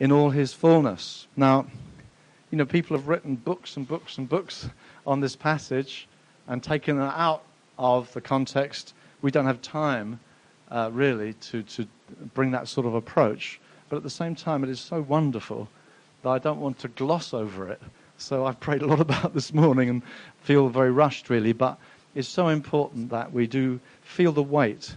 [0.00, 1.28] in all his fullness.
[1.36, 1.66] Now,
[2.50, 4.68] you know, people have written books and books and books
[5.06, 6.08] on this passage
[6.48, 7.44] and taken it out
[7.78, 8.92] of the context.
[9.22, 10.18] We don't have time,
[10.68, 11.86] uh, really, to, to
[12.34, 13.60] bring that sort of approach.
[13.88, 15.68] But at the same time, it is so wonderful
[16.22, 17.80] that I don't want to gloss over it.
[18.18, 20.02] So I've prayed a lot about this morning and
[20.42, 21.52] feel very rushed, really.
[21.52, 21.78] But
[22.14, 24.94] it's so important that we do feel the weight.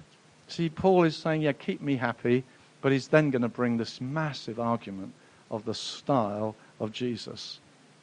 [0.47, 2.43] See, Paul is saying, yeah, keep me happy.
[2.81, 5.13] But he's then going to bring this massive argument
[5.49, 7.59] of the style of Jesus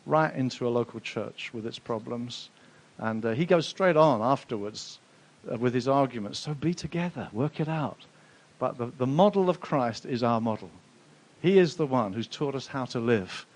[0.06, 2.48] right into a local church with its problems.
[2.96, 4.98] And uh, he goes straight on afterwards
[5.50, 6.38] uh, with his arguments.
[6.38, 7.98] So be together, work it out.
[8.58, 10.70] But the, the model of Christ is our model.
[11.40, 13.46] He is the one who's taught us how to live.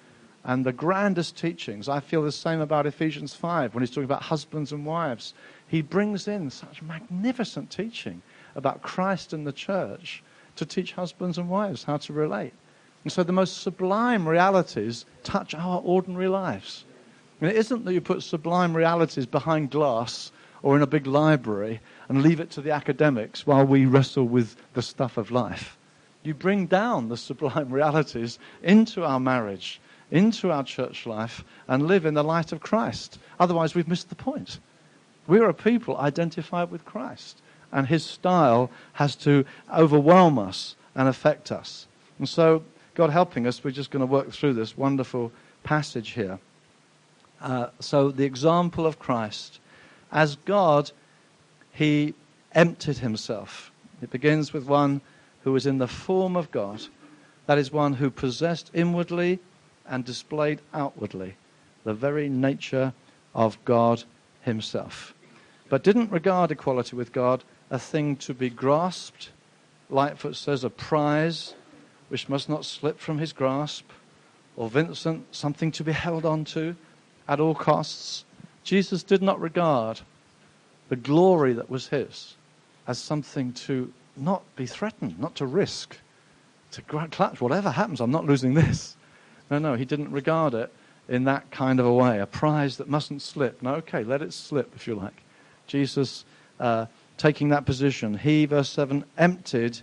[0.42, 4.22] And the grandest teachings, I feel the same about Ephesians 5 when he's talking about
[4.22, 5.32] husbands and wives.
[5.66, 8.22] He brings in such magnificent teaching
[8.54, 10.22] about Christ and the church
[10.56, 12.52] to teach husbands and wives how to relate.
[13.04, 16.84] And so the most sublime realities touch our ordinary lives.
[17.40, 20.30] And it isn't that you put sublime realities behind glass
[20.62, 24.56] or in a big library and leave it to the academics while we wrestle with
[24.72, 25.76] the stuff of life.
[26.24, 32.06] You bring down the sublime realities into our marriage, into our church life, and live
[32.06, 33.18] in the light of Christ.
[33.38, 34.58] Otherwise, we've missed the point.
[35.26, 37.40] We're a people identified with Christ
[37.74, 41.86] and his style has to overwhelm us and affect us.
[42.18, 42.62] And so,
[42.94, 45.32] God helping us, we're just going to work through this wonderful
[45.64, 46.38] passage here.
[47.40, 49.58] Uh, so, the example of Christ.
[50.12, 50.92] As God,
[51.72, 52.14] he
[52.52, 53.72] emptied himself.
[54.00, 55.00] It begins with one
[55.44, 56.82] who was in the form of God.
[57.46, 59.38] That is one who possessed inwardly
[59.86, 61.36] and displayed outwardly
[61.84, 62.94] the very nature
[63.34, 64.02] of God
[64.40, 65.14] himself.
[65.68, 69.30] But didn't regard equality with God a thing to be grasped.
[69.90, 71.54] Lightfoot says a prize
[72.08, 73.90] which must not slip from his grasp.
[74.56, 76.76] Or Vincent, something to be held on to
[77.28, 78.24] at all costs.
[78.62, 80.00] Jesus did not regard
[80.88, 82.36] the glory that was his
[82.86, 85.96] as something to not be threatened, not to risk,
[86.72, 87.40] to clutch.
[87.40, 88.96] Whatever happens, I'm not losing this.
[89.50, 90.72] No, no, he didn't regard it
[91.08, 93.60] in that kind of a way, a prize that mustn't slip.
[93.62, 95.22] No, okay, let it slip if you like.
[95.66, 96.24] Jesus
[96.60, 96.86] uh,
[97.18, 98.16] taking that position.
[98.16, 99.80] He, verse 7, emptied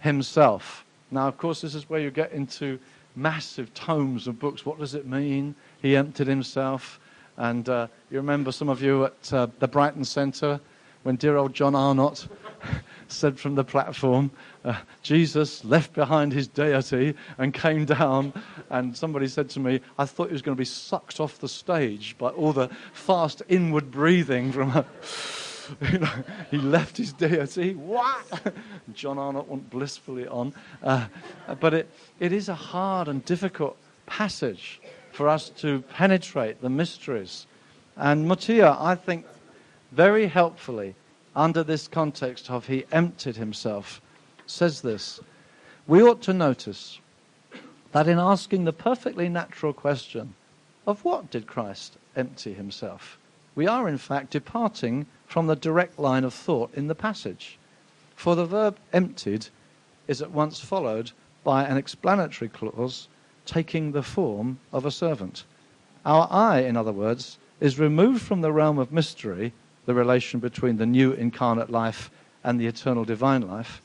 [0.00, 0.84] himself.
[1.10, 2.78] Now, of course, this is where you get into
[3.16, 4.64] massive tomes of books.
[4.64, 5.54] What does it mean?
[5.82, 7.00] He emptied himself.
[7.36, 10.60] And uh, you remember some of you at uh, the Brighton Centre
[11.02, 12.26] when dear old John Arnott
[13.14, 14.30] said from the platform,
[14.64, 18.32] uh, Jesus left behind his deity and came down.
[18.70, 21.48] And somebody said to me, I thought he was going to be sucked off the
[21.48, 24.84] stage by all the fast inward breathing from a.
[25.92, 27.74] you know, he left his deity.
[27.74, 28.54] What?
[28.92, 30.52] John Arnott went blissfully on.
[30.82, 31.06] Uh,
[31.60, 34.80] but it, it is a hard and difficult passage
[35.12, 37.46] for us to penetrate the mysteries.
[37.96, 39.26] And Motyer, I think,
[39.92, 40.94] very helpfully,
[41.36, 44.00] under this context of he emptied himself,
[44.46, 45.20] says this
[45.86, 47.00] We ought to notice
[47.92, 50.34] that in asking the perfectly natural question,
[50.86, 53.18] of what did Christ empty himself?
[53.54, 57.58] We are, in fact, departing from the direct line of thought in the passage.
[58.16, 59.46] For the verb emptied
[60.06, 63.08] is at once followed by an explanatory clause
[63.46, 65.44] taking the form of a servant.
[66.04, 69.52] Our eye, in other words, is removed from the realm of mystery,
[69.86, 72.10] the relation between the new incarnate life
[72.42, 73.82] and the eternal divine life,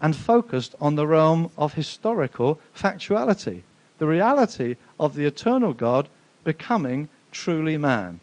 [0.00, 3.62] and focused on the realm of historical factuality,
[3.98, 6.08] the reality of the eternal God
[6.44, 8.20] becoming truly man.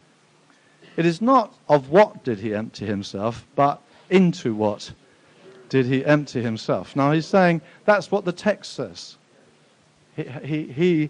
[0.95, 4.91] It is not of what did he empty himself, but into what
[5.69, 6.95] did he empty himself.
[6.95, 9.17] Now he's saying that's what the text says.
[10.15, 11.09] He, he, he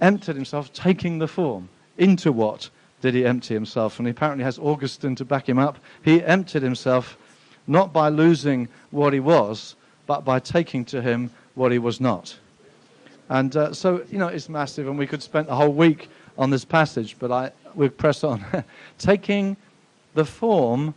[0.00, 1.68] emptied himself, taking the form.
[1.98, 2.70] Into what
[3.02, 3.98] did he empty himself?
[3.98, 5.78] And he apparently has Augustine to back him up.
[6.02, 7.18] He emptied himself
[7.66, 9.76] not by losing what he was,
[10.06, 12.38] but by taking to him what he was not.
[13.28, 16.50] And uh, so, you know, it's massive, and we could spend the whole week on
[16.50, 18.44] this passage, but I, we press on.
[18.98, 19.56] Taking
[20.14, 20.94] the form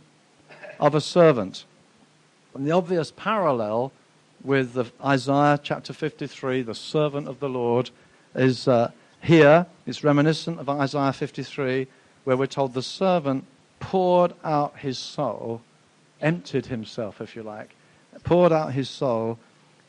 [0.78, 1.64] of a servant.
[2.54, 3.92] And the obvious parallel
[4.44, 7.90] with the, Isaiah chapter 53, the servant of the Lord,
[8.34, 8.90] is uh,
[9.20, 9.66] here.
[9.86, 11.86] It's reminiscent of Isaiah 53,
[12.26, 13.44] where we're told the servant
[13.78, 15.62] poured out his soul,
[16.20, 17.76] emptied himself, if you like,
[18.24, 19.38] poured out his soul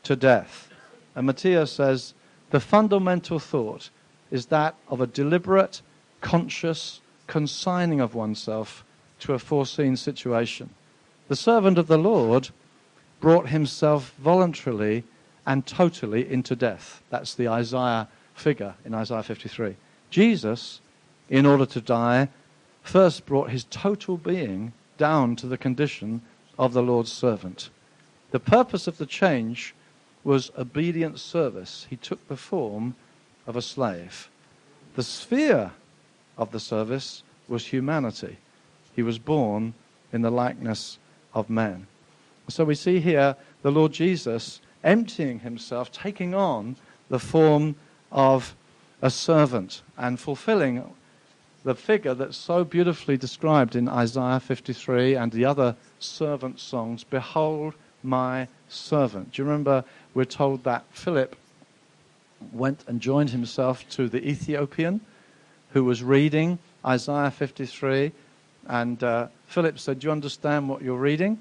[0.04, 0.68] to death.
[1.16, 2.14] And Motyer says
[2.50, 3.90] the fundamental thought
[4.30, 5.82] is that of a deliberate,
[6.20, 8.84] conscious consigning of oneself
[9.18, 10.70] to a foreseen situation.
[11.26, 12.50] The servant of the Lord
[13.18, 15.02] brought himself voluntarily
[15.44, 17.02] and totally into death.
[17.10, 19.74] That's the Isaiah figure in Isaiah 53.
[20.08, 20.80] Jesus,
[21.28, 22.28] in order to die,
[22.82, 26.22] first brought his total being down to the condition
[26.58, 27.70] of the Lord's servant.
[28.30, 29.74] The purpose of the change
[30.24, 31.86] was obedient service.
[31.88, 32.94] He took the form
[33.46, 34.28] of a slave.
[34.94, 35.72] The sphere
[36.36, 38.36] of the service was humanity.
[38.94, 39.74] He was born
[40.12, 40.98] in the likeness
[41.34, 41.86] of man.
[42.48, 46.76] So we see here the Lord Jesus emptying himself, taking on
[47.08, 47.76] the form
[48.10, 48.54] of
[49.00, 50.82] a servant and fulfilling
[51.64, 57.74] the figure that's so beautifully described in Isaiah 53 and the other servant songs Behold
[58.02, 59.32] my servant.
[59.32, 59.84] Do you remember
[60.14, 61.36] we're told that Philip
[62.52, 65.00] went and joined himself to the Ethiopian
[65.72, 68.12] who was reading Isaiah 53?
[68.66, 71.40] And uh, Philip said, Do you understand what you're reading?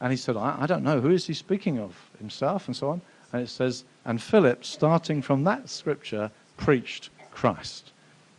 [0.00, 1.00] And he said, I, I don't know.
[1.00, 2.10] Who is he speaking of?
[2.18, 3.00] Himself and so on.
[3.32, 7.92] And it says, And Philip, starting from that scripture, preached Christ.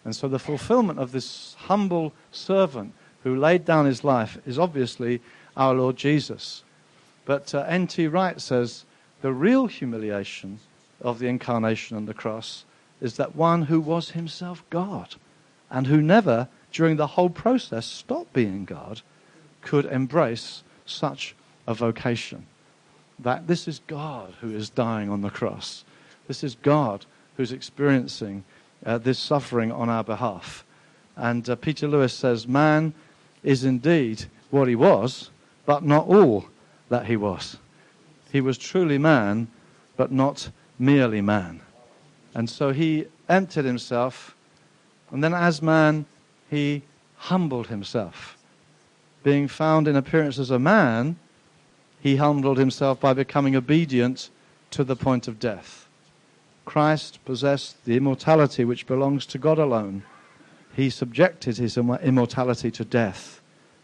[0.06, 2.94] And so the fulfillment of this humble servant
[3.24, 5.22] who laid down his life is obviously
[5.58, 6.64] our Lord Jesus.
[7.26, 8.08] But uh, N.T.
[8.08, 8.86] Wright says
[9.22, 10.60] the real humiliation
[11.02, 12.66] of the incarnation and the cross
[13.02, 15.16] is that one who was himself God
[15.70, 19.02] and who never, during the whole process, stopped being God,
[19.62, 21.36] could embrace such
[21.68, 22.46] a vocation.
[23.20, 25.84] That this is God who is dying on the cross.
[26.28, 27.06] This is God
[27.38, 28.44] who's experiencing
[28.86, 30.66] uh, this suffering on our behalf.
[31.16, 32.94] And uh, Peter Lewis says, Man
[33.44, 35.30] is indeed what he was,
[35.66, 36.46] but not all
[36.90, 37.58] that he was.
[38.32, 39.48] He was truly man,
[39.98, 41.62] but not merely man.
[42.34, 44.36] And so he emptied himself,
[45.12, 46.06] and then as man,
[46.50, 46.84] he
[47.18, 48.38] humbled himself.
[49.24, 51.18] Being found in appearance as a man,
[52.00, 54.30] he humbled himself by becoming obedient
[54.72, 55.89] to the point of death.
[56.70, 60.04] Christ possessed the immortality which belongs to God alone.
[60.76, 63.42] He subjected his immortality to death.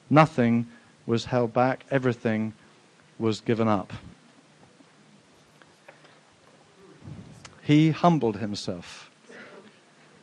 [0.07, 0.67] Nothing
[1.07, 2.53] was held back, everything
[3.17, 3.91] was given up.
[7.63, 9.09] He humbled himself.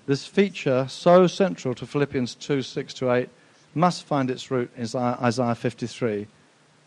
[0.06, 3.28] This feature, so central to Philippians 2 6 to 8,
[3.74, 6.28] must find its root in Isaiah 53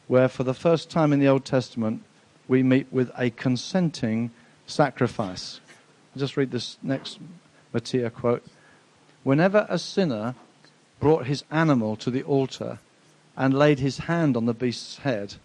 [0.07, 2.01] where for the first time in the Old Testament
[2.47, 4.31] we meet with a consenting
[4.65, 5.59] sacrifice.
[6.17, 7.19] Just read this next
[7.73, 8.43] Motyer quote.
[9.23, 10.35] Whenever a sinner
[10.99, 12.79] brought his animal to the altar
[13.35, 15.35] and laid his hand on the beast's head,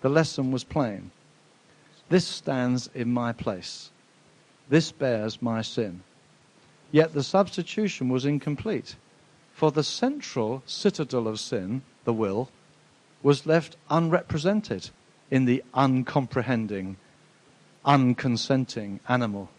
[0.00, 1.10] the lesson was plain.
[2.08, 3.90] This stands in my place.
[4.68, 6.02] This bears my sin.
[6.90, 8.96] Yet the substitution was incomplete,
[9.52, 12.50] for the central citadel of sin, the will,
[13.22, 14.90] was left unrepresented
[15.30, 16.96] in the uncomprehending,
[17.84, 19.50] unconsenting animal.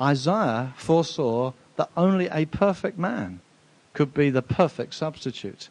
[0.00, 3.40] Isaiah foresaw that only a perfect man
[3.92, 5.68] could be the perfect substitute,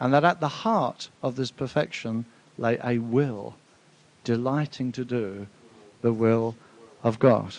[0.00, 2.24] and that at the heart of this perfection
[2.56, 3.56] lay a will,
[4.24, 5.46] delighting to do
[6.00, 6.56] the will
[7.02, 7.54] of God.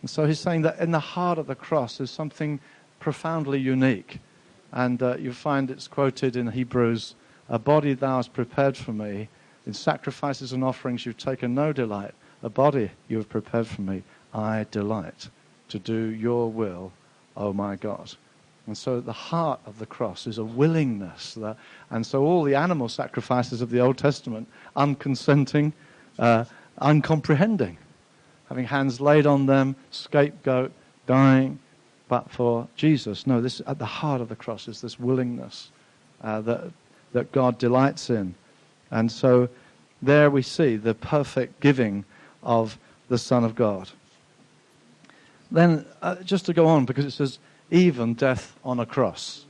[0.00, 2.60] And so he's saying that in the heart of the cross is something
[2.98, 4.18] profoundly unique.
[4.72, 7.14] And uh, you find it's quoted in Hebrews
[7.48, 9.28] a body thou hast prepared for me.
[9.66, 12.14] In sacrifices and offerings you've taken no delight.
[12.42, 14.02] A body you have prepared for me.
[14.32, 15.28] I delight
[15.68, 16.92] to do your will,
[17.36, 18.12] O oh my God.
[18.66, 21.34] And so the heart of the cross is a willingness.
[21.34, 21.56] That,
[21.90, 25.72] and so all the animal sacrifices of the Old Testament, unconsenting,
[26.18, 26.44] uh,
[26.78, 27.78] uncomprehending,
[28.48, 30.72] having hands laid on them, scapegoat,
[31.06, 31.58] dying.
[32.08, 35.70] But for Jesus, no, this at the heart of the cross is this willingness
[36.22, 36.72] uh, that
[37.12, 38.34] that God delights in.
[38.90, 39.48] And so
[40.02, 42.04] there we see the perfect giving
[42.42, 42.78] of
[43.08, 43.90] the Son of God.
[45.50, 47.38] Then, uh, just to go on, because it says,
[47.70, 49.44] even death on a cross.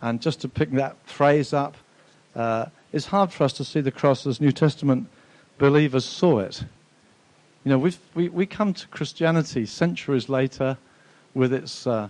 [0.00, 1.76] And just to pick that phrase up,
[2.34, 5.08] uh, it's hard for us to see the cross as New Testament
[5.58, 6.64] believers saw it.
[7.64, 10.76] You know, we we, come to Christianity centuries later
[11.34, 12.08] with its uh,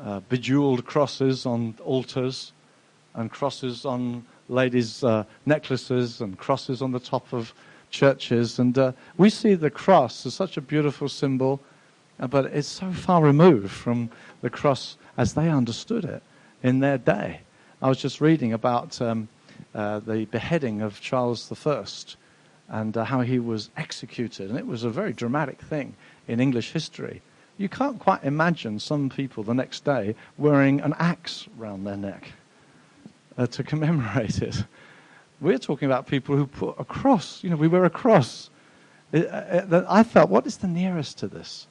[0.00, 2.52] uh, bejeweled crosses on altars
[3.14, 7.52] and crosses on ladies' uh, necklaces and crosses on the top of
[7.90, 8.60] churches.
[8.60, 11.60] And uh, we see the cross as such a beautiful symbol,
[12.18, 14.10] but it's so far removed from
[14.40, 16.22] the cross as they understood it
[16.62, 17.40] in their day.
[17.82, 19.28] I was just reading about um,
[19.74, 21.84] uh, the beheading of Charles I
[22.68, 25.94] and uh, how he was executed, and it was a very dramatic thing
[26.26, 27.22] in English history.
[27.58, 32.32] You can't quite imagine some people the next day wearing an axe round their neck
[33.38, 34.64] uh, to commemorate it.
[35.40, 37.44] We're talking about people who put a cross.
[37.44, 38.50] You know, we wear a cross.
[39.12, 41.66] Uh, uh I felt, what is the nearest to this?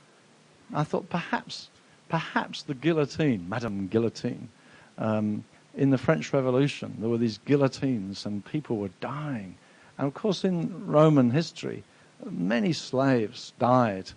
[0.74, 1.70] I thought perhaps,
[2.10, 4.50] perhaps the guillotine, Madame Guillotine.
[4.98, 5.44] Um,
[5.76, 9.56] in the French Revolution, there were these guillotines and people were dying.
[9.98, 11.84] And of course, in Roman history,
[12.24, 14.12] many slaves died.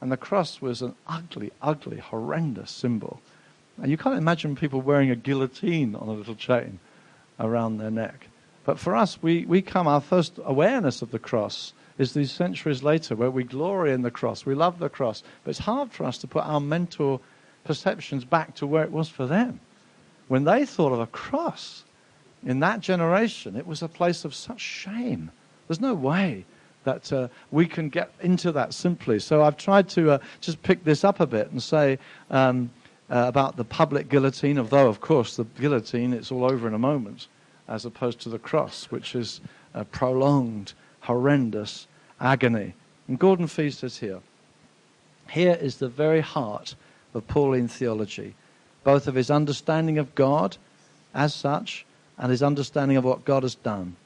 [0.00, 3.20] And the cross was an ugly, ugly, horrendous symbol.
[3.80, 6.78] And you can't imagine people wearing a guillotine on a little chain
[7.40, 8.28] around their neck.
[8.64, 12.82] But for us, we, we come, our first awareness of the cross is these centuries
[12.82, 14.44] later where we glory in the cross.
[14.44, 15.22] We love the cross.
[15.44, 17.22] But it's hard for us to put our mental
[17.64, 19.60] perceptions back to where it was for them.
[20.28, 21.84] When they thought of a cross
[22.44, 25.30] in that generation, it was a place of such shame.
[25.68, 26.44] There's no way
[26.84, 29.18] that uh, we can get into that simply.
[29.18, 31.98] So I've tried to uh, just pick this up a bit and say
[32.30, 32.70] um,
[33.10, 36.78] uh, about the public guillotine, although, of course, the guillotine, it's all over in a
[36.78, 37.28] moment,
[37.68, 39.40] as opposed to the cross, which is
[39.72, 40.74] a prolonged,
[41.04, 41.86] horrendous
[42.20, 42.74] agony.
[43.08, 44.20] And Gordon Fee says here,
[45.30, 46.74] here is the very heart
[47.14, 48.34] of Pauline theology
[48.84, 50.56] both of his understanding of God
[51.14, 51.86] as such
[52.18, 53.96] and his understanding of what God has done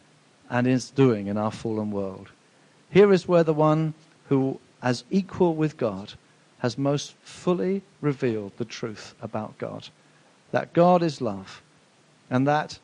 [0.49, 2.31] and is doing in our fallen world.
[2.89, 3.93] Here is where the one
[4.29, 6.15] who, as equal with God,
[6.61, 9.89] has most fully revealed the truth about God
[10.51, 11.61] that God is love
[12.31, 12.79] and that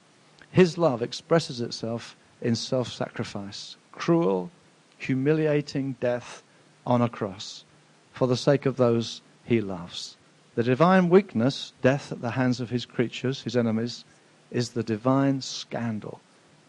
[0.50, 4.50] his love expresses itself in self sacrifice, cruel,
[4.98, 6.42] humiliating death
[6.86, 7.64] on a cross
[8.12, 10.16] for the sake of those he loves.
[10.54, 14.04] The divine weakness, death at the hands of his creatures, his enemies,
[14.50, 16.20] is the divine scandal.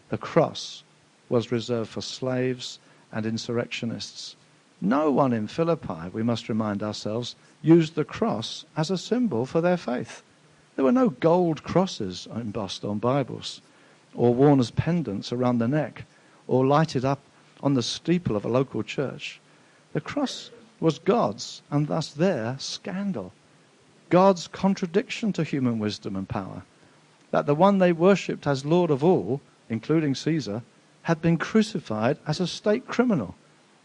[0.08, 0.82] The cross
[1.28, 2.78] was reserved for slaves
[3.12, 4.34] and insurrectionists.
[4.80, 9.60] No one in Philippi, we must remind ourselves, used the cross as a symbol for
[9.60, 10.22] their faith.
[10.74, 13.60] There were no gold crosses embossed on Bibles,
[14.14, 16.04] or worn as pendants around the neck,
[16.46, 17.20] or lighted up
[17.62, 19.40] on the steeple of a local church.
[19.92, 23.32] The cross was God's, and thus their scandal.
[24.10, 26.62] God's contradiction to human wisdom and power.
[27.30, 30.62] That the one they worshipped as Lord of all, including Caesar,
[31.02, 33.34] had been crucified as a state criminal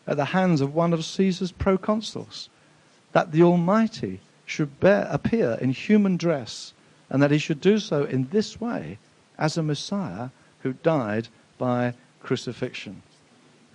[0.05, 2.49] at the hands of one of Caesar's proconsuls.
[3.14, 6.74] That the Almighty should bear, appear in human dress,
[7.09, 8.97] and that he should do so in this way
[9.38, 10.30] as a Messiah
[10.62, 11.93] who died by
[12.24, 13.01] crucifixion.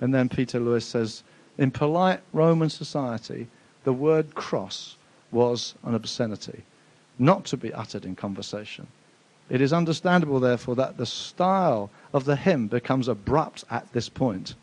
[0.01, 1.23] And then Peter Lewis says,
[1.59, 3.47] in polite Roman society,
[3.85, 4.97] the word cross
[5.33, 6.63] was an obscenity,
[7.19, 8.87] not to be uttered in conversation.
[9.49, 14.55] It is understandable, therefore, that the style of the hymn becomes abrupt at this point.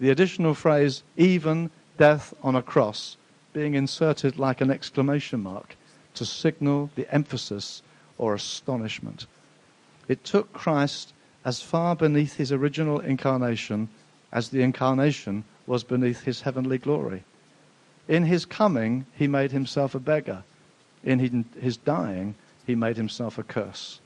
[0.00, 3.16] The additional phrase, even death on a cross,
[3.52, 5.76] being inserted like an exclamation mark
[6.14, 7.82] to signal the emphasis
[8.18, 9.26] or astonishment.
[10.08, 11.12] It took Christ
[11.44, 13.88] as far beneath his original incarnation
[14.32, 17.22] as the incarnation was beneath his heavenly glory.
[18.08, 20.42] In his coming, he made himself a beggar.
[21.04, 22.34] In his dying,
[22.66, 24.00] he made himself a curse.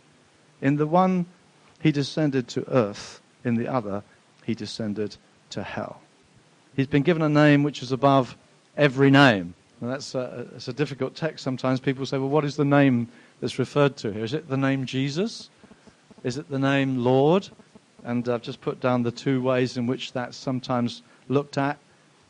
[0.60, 1.26] In the one,
[1.80, 3.20] he descended to earth.
[3.44, 4.02] In the other,
[4.44, 5.16] he descended
[5.50, 6.00] to hell.
[6.74, 8.36] He's been given a name which is above
[8.76, 9.54] every name.
[9.80, 11.44] And that's a, it's a difficult text.
[11.44, 13.08] Sometimes people say, well, what is the name
[13.40, 14.24] that's referred to here?
[14.24, 15.50] Is it the name Jesus?
[16.24, 17.48] Is it the name Lord?
[18.04, 21.78] And I've just put down the two ways in which that's sometimes looked at.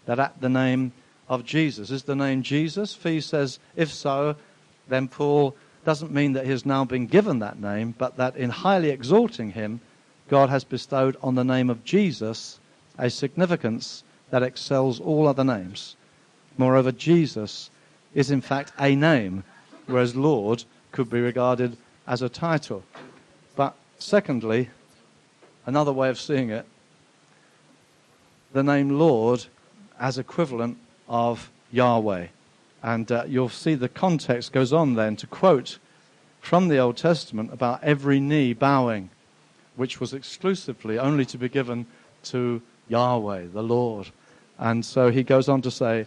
[0.06, 0.92] That at the name
[1.28, 1.90] of Jesus.
[1.90, 2.94] Is the name Jesus?
[2.94, 4.36] Fee says, if so,
[4.88, 8.50] then Paul doesn't mean that he has now been given that name, but that in
[8.50, 9.80] highly exalting him,
[10.28, 12.58] God has bestowed on the name of Jesus
[12.98, 15.96] a significance that excels all other names.
[16.56, 17.70] Moreover, Jesus
[18.14, 19.44] is in fact a name,
[19.86, 21.76] whereas Lord could be regarded
[22.06, 22.82] as a title.
[23.98, 24.70] Secondly,
[25.66, 26.64] another way of seeing it,
[28.52, 29.46] the name Lord
[29.98, 30.78] as equivalent
[31.08, 32.28] of Yahweh.
[32.80, 35.78] And uh, you'll see the context goes on then to quote
[36.40, 39.10] from the Old Testament about every knee bowing,
[39.74, 41.84] which was exclusively only to be given
[42.22, 44.08] to Yahweh, the Lord.
[44.58, 46.06] And so he goes on to say,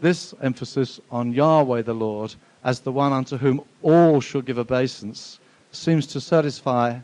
[0.00, 2.34] this emphasis on Yahweh the Lord
[2.64, 5.38] as the one unto whom all should give obeisance
[5.76, 6.98] seems to satisfy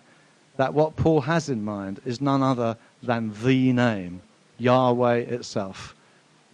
[0.57, 4.23] that what Paul has in mind is none other than the name,
[4.59, 5.95] Yahweh itself,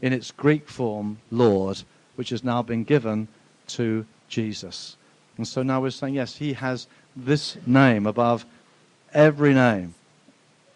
[0.01, 1.83] in its Greek form, Lord,
[2.16, 3.29] which has now been given
[3.69, 4.97] to Jesus.
[5.37, 8.45] And so now we're saying, yes, he has this name above
[9.12, 9.95] every name,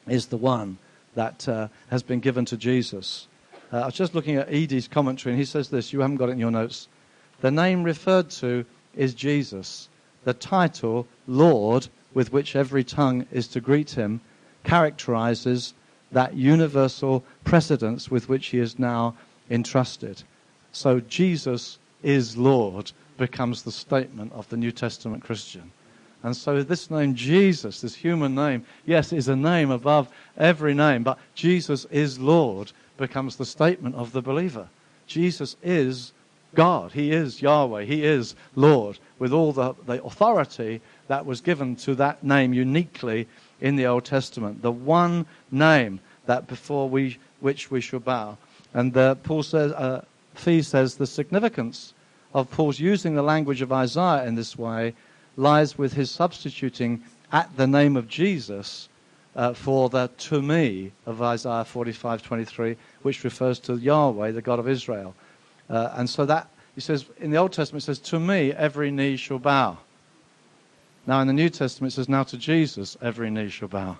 [0.06, 0.78] is the one
[1.14, 3.26] that uh, has been given to Jesus.
[3.72, 5.92] Uh, I was just looking at Eadie's commentary, and he says this.
[5.92, 6.88] You haven't got it in your notes.
[7.40, 8.64] The name referred to
[8.94, 9.88] is Jesus.
[10.24, 14.20] The title, Lord, with which every tongue is to greet him,
[14.64, 15.74] characterizes
[16.12, 19.14] that universal precedence with which he is now
[19.50, 20.22] entrusted.
[20.72, 25.70] So Jesus is Lord becomes the statement of the New Testament Christian.
[26.22, 31.02] And so this name, Jesus, this human name, yes, is a name above every name,
[31.02, 34.68] but Jesus is Lord becomes the statement of the believer.
[35.06, 36.12] Jesus is
[36.54, 36.92] God.
[36.92, 37.84] He is Yahweh.
[37.84, 43.26] He is Lord with all the, the authority that was given to that name uniquely
[43.60, 44.62] in the Old Testament.
[44.62, 48.36] The one name that before we, which we should bow.
[48.74, 51.94] And uh, Paul says, uh, Fee says the significance
[52.34, 54.94] of Paul's using the language of Isaiah in this way
[55.36, 58.88] lies with his substituting at the name of Jesus
[59.34, 64.68] uh, for the to me of Isaiah 45:23, which refers to Yahweh, the God of
[64.68, 65.14] Israel.
[65.72, 68.90] Uh, and so that he says in the Old Testament it says, "To me every
[68.90, 69.78] knee shall bow."
[71.06, 73.96] Now in the New Testament it says, "Now to Jesus every knee shall bow."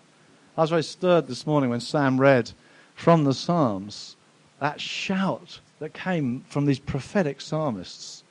[0.56, 2.52] I was very stirred this morning when Sam read
[2.94, 4.16] from the Psalms
[4.60, 8.22] that shout that came from these prophetic psalmists.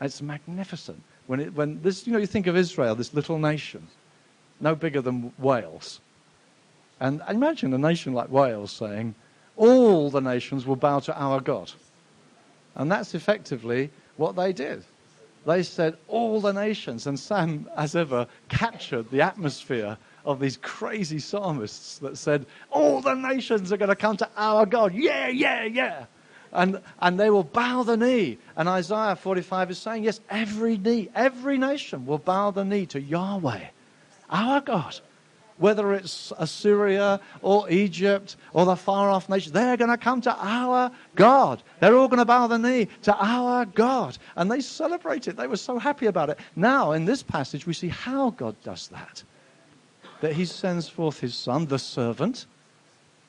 [0.00, 1.00] It's magnificent.
[1.26, 3.86] When, it, when this, you know, you think of Israel, this little nation,
[4.60, 6.00] no bigger than Wales.
[6.98, 9.14] And imagine a nation like Wales saying,
[9.56, 11.70] all the nations will bow to our God.
[12.74, 14.84] And that's effectively what they did.
[15.46, 17.06] They said, all the nations.
[17.06, 23.14] And Sam, as ever, captured the atmosphere of these crazy psalmists that said, all the
[23.14, 24.94] nations are going to come to our God.
[24.94, 26.06] Yeah, yeah, yeah
[26.52, 28.38] and, and they will bow the knee.
[28.56, 33.00] And Isaiah 45 is saying, yes, every knee, every nation will bow the knee to
[33.00, 33.64] Yahweh,
[34.30, 35.00] our God.
[35.62, 40.36] Whether it's Assyria or Egypt or the far off nations, they're going to come to
[40.36, 41.62] our God.
[41.80, 44.18] They're all going to bow the knee to our God.
[44.36, 45.36] And they celebrated.
[45.36, 46.38] They were so happy about it.
[46.56, 49.22] Now, in this passage, we see how God does that.
[50.20, 52.46] That he sends forth his son, the servant,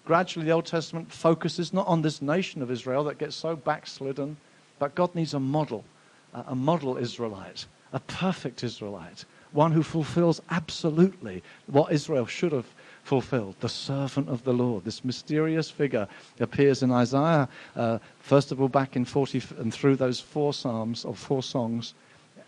[0.06, 4.38] gradually the Old Testament focuses not on this nation of Israel that gets so backslidden,
[4.80, 5.86] but God needs a model,
[6.34, 12.68] a model Israelite, a perfect Israelite, one who fulfills absolutely what Israel should have
[13.04, 14.84] fulfilled, the servant of the Lord.
[14.84, 16.08] This mysterious figure
[16.40, 21.06] appears in Isaiah, uh, first of all, back in 40 and through those four psalms
[21.06, 21.94] or four songs,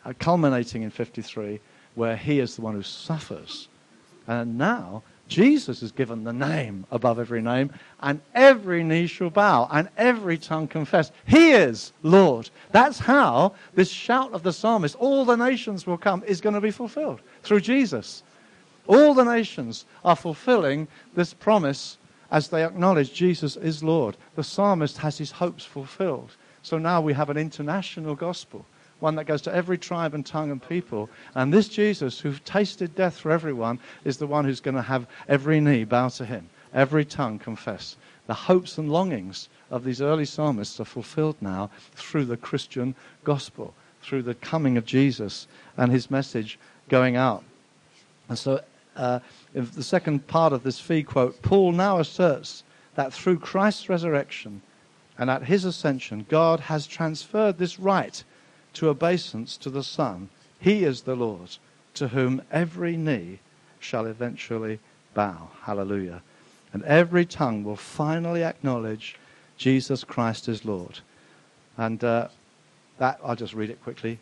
[0.06, 1.60] uh, culminating in 53,
[1.96, 3.68] where he is the one who suffers.
[4.28, 9.68] And now Jesus is given the name above every name, and every knee shall bow,
[9.72, 12.50] and every tongue confess, He is Lord.
[12.72, 16.62] That's how this shout of the psalmist, all the nations will come, is going to
[16.62, 18.24] be fulfilled through Jesus.
[18.88, 21.98] All the nations are fulfilling this promise
[22.30, 24.18] as they acknowledge Jesus is Lord.
[24.36, 26.36] The psalmist has his hopes fulfilled.
[26.62, 28.66] So now we have an international gospel
[29.00, 31.10] one that goes to every tribe and tongue and people.
[31.36, 35.08] And this Jesus, who tasted death for everyone, is the one who's going to have
[35.28, 37.98] every knee bow to him, every tongue confess.
[38.28, 43.74] The hopes and longings of these early psalmists are fulfilled now through the Christian gospel,
[44.02, 46.58] through the coming of Jesus and his message
[46.90, 47.44] going out.
[48.30, 48.62] And so,
[48.96, 49.20] uh,
[49.54, 52.64] the second part of this Fee quote, Paul now asserts
[52.96, 54.62] that through Christ's resurrection
[55.18, 58.24] and at his ascension, God has transferred this right
[58.76, 60.30] to obeisance to the Son.
[60.60, 61.58] He is the Lord,
[61.96, 63.40] to whom every knee
[63.80, 64.80] shall eventually
[65.14, 65.50] bow.
[65.64, 66.22] Hallelujah.
[66.74, 69.18] And every tongue will finally acknowledge
[69.58, 71.00] Jesus Christ is Lord.
[71.78, 72.28] And uh,
[72.98, 74.20] that, I'll just read it quickly.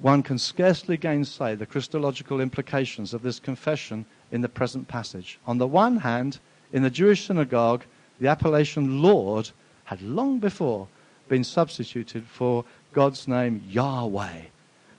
[0.00, 5.38] One can scarcely gainsay the Christological implications of this confession in the present passage.
[5.46, 6.38] On the one hand,
[6.72, 7.84] in the Jewish synagogue,
[8.18, 9.50] the appellation Lord
[9.84, 10.88] had long before
[11.28, 14.42] been substituted for God's name Yahweh.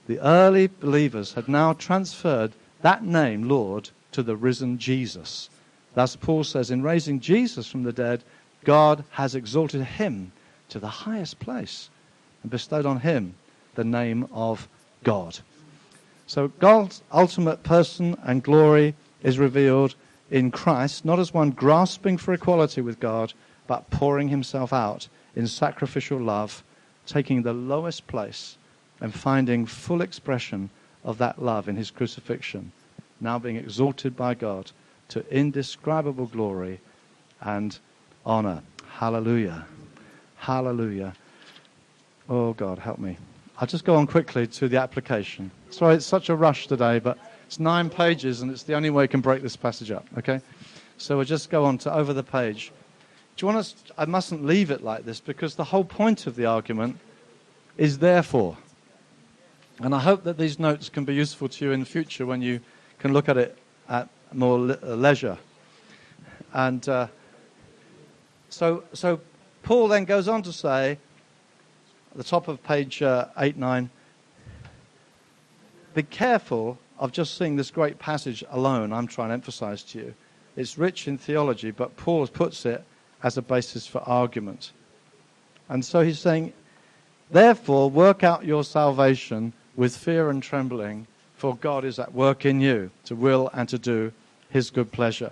[0.07, 5.49] The early believers had now transferred that name, Lord, to the risen Jesus.
[5.93, 8.23] Thus, Paul says, in raising Jesus from the dead,
[8.63, 10.31] God has exalted him
[10.69, 11.89] to the highest place
[12.41, 13.35] and bestowed on him
[13.75, 14.67] the name of
[15.03, 15.39] God.
[16.27, 19.95] So, God's ultimate person and glory is revealed
[20.31, 23.33] in Christ, not as one grasping for equality with God,
[23.67, 26.63] but pouring himself out in sacrificial love
[27.05, 28.57] taking the lowest place
[29.01, 30.69] and finding full expression
[31.03, 32.71] of that love in his crucifixion,
[33.19, 34.71] now being exalted by God
[35.09, 36.79] to indescribable glory
[37.41, 37.77] and
[38.25, 38.61] honor.
[38.87, 39.65] Hallelujah.
[40.37, 41.13] Hallelujah.
[42.29, 43.17] Oh, God, help me.
[43.59, 45.51] I'll just go on quickly to the application.
[45.69, 49.03] Sorry, it's such a rush today, but it's nine pages and it's the only way
[49.03, 50.41] I can break this passage up, okay?
[50.97, 52.71] So we'll just go on to over the page.
[53.35, 53.75] Do you want us?
[53.97, 56.99] I mustn't leave it like this because the whole point of the argument
[57.77, 58.57] is therefore.
[59.79, 62.41] And I hope that these notes can be useful to you in the future when
[62.41, 62.59] you
[62.99, 63.57] can look at it
[63.89, 65.37] at more le- uh, leisure.
[66.53, 67.07] And uh,
[68.49, 69.19] so, so
[69.63, 70.91] Paul then goes on to say,
[72.11, 73.89] at the top of page uh, 8 9,
[75.95, 80.13] be careful of just seeing this great passage alone, I'm trying to emphasize to you.
[80.55, 82.83] It's rich in theology, but Paul puts it
[83.23, 84.71] as a basis for argument.
[85.69, 86.53] And so he's saying,
[87.31, 92.61] therefore, work out your salvation with fear and trembling, for God is at work in
[92.61, 94.11] you to will and to do
[94.49, 95.31] his good pleasure.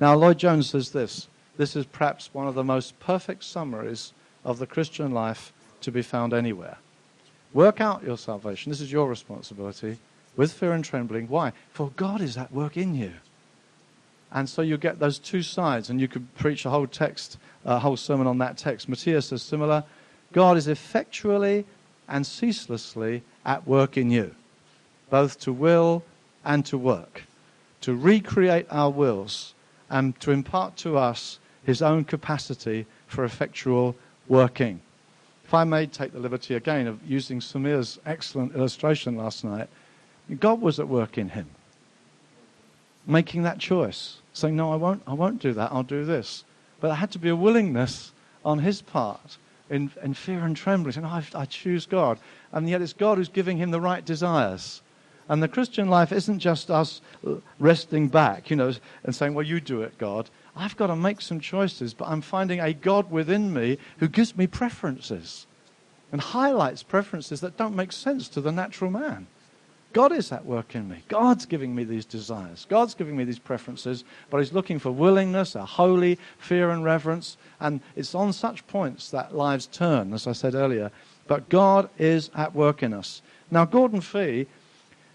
[0.00, 4.12] Now, Lloyd Jones says this this is perhaps one of the most perfect summaries
[4.44, 5.52] of the Christian life
[5.82, 6.78] to be found anywhere.
[7.52, 8.70] Work out your salvation.
[8.70, 9.98] This is your responsibility
[10.36, 11.28] with fear and trembling.
[11.28, 11.52] Why?
[11.72, 13.12] For God is at work in you.
[14.34, 17.78] And so you get those two sides, and you could preach a whole text, a
[17.78, 18.88] whole sermon on that text.
[18.88, 19.84] Motyer says similar.
[20.32, 21.66] God is effectually
[22.08, 24.34] and ceaselessly at work in you,
[25.10, 26.02] both to will
[26.44, 27.24] and to work,
[27.82, 29.54] to recreate our wills
[29.90, 33.94] and to impart to us his own capacity for effectual
[34.26, 34.80] working.
[35.44, 39.68] If I may take the liberty again of using Samir's excellent illustration last night,
[40.40, 41.50] God was at work in him,
[43.06, 46.44] making that choice saying, No, I won't, I won't do that, I'll do this.
[46.80, 48.12] But there had to be a willingness
[48.44, 49.38] on his part
[49.70, 52.18] in, in fear and trembling, saying, I, I choose God.
[52.52, 54.82] And yet it's God who's giving him the right desires.
[55.28, 57.00] And the Christian life isn't just us
[57.58, 58.74] resting back, you know,
[59.04, 60.28] and saying, Well, you do it, God.
[60.54, 64.36] I've got to make some choices, but I'm finding a God within me who gives
[64.36, 65.46] me preferences
[66.10, 69.26] and highlights preferences that don't make sense to the natural man.
[69.92, 71.02] God is at work in me.
[71.08, 72.66] God's giving me these desires.
[72.68, 77.36] God's giving me these preferences, but He's looking for willingness, a holy fear and reverence.
[77.60, 80.90] And it's on such points that lives turn, as I said earlier.
[81.26, 83.22] But God is at work in us.
[83.50, 84.46] Now, Gordon Fee,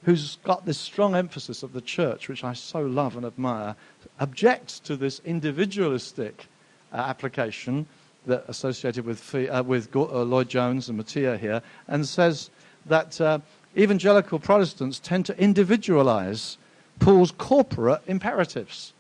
[0.04, 3.76] who's got this strong emphasis of the church, which I so love and admire,
[4.20, 6.46] objects to this individualistic
[6.94, 7.88] uh, application
[8.26, 12.50] that associated with, Fee, uh, with uh, Lloyd Jones and Motyer here, and says
[12.86, 13.40] that uh,
[13.78, 16.58] evangelical Protestants tend to individualize
[17.00, 18.94] Paul's corporate imperatives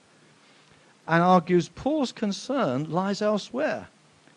[1.08, 3.88] and argues Paul's concern lies elsewhere,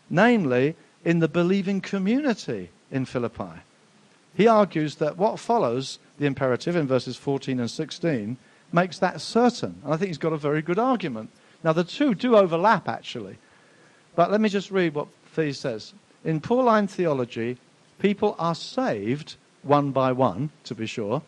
[0.08, 3.60] namely in the believing community in Philippi.
[4.34, 8.36] He argues that what follows the imperative in verses 14 and 16
[8.72, 9.80] makes that certain.
[9.84, 11.30] And I think he's got a very good argument.
[11.64, 13.36] Now, the two do overlap, actually.
[14.14, 15.92] But let me just read what Fee says.
[16.24, 17.58] In Pauline theology,
[17.98, 21.22] people are saved one by one, to be sure,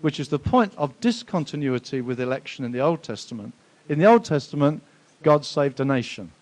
[0.00, 3.54] which is the point of discontinuity with election in the Old Testament.
[3.88, 4.82] In the Old Testament,
[5.22, 6.32] God saved a nation,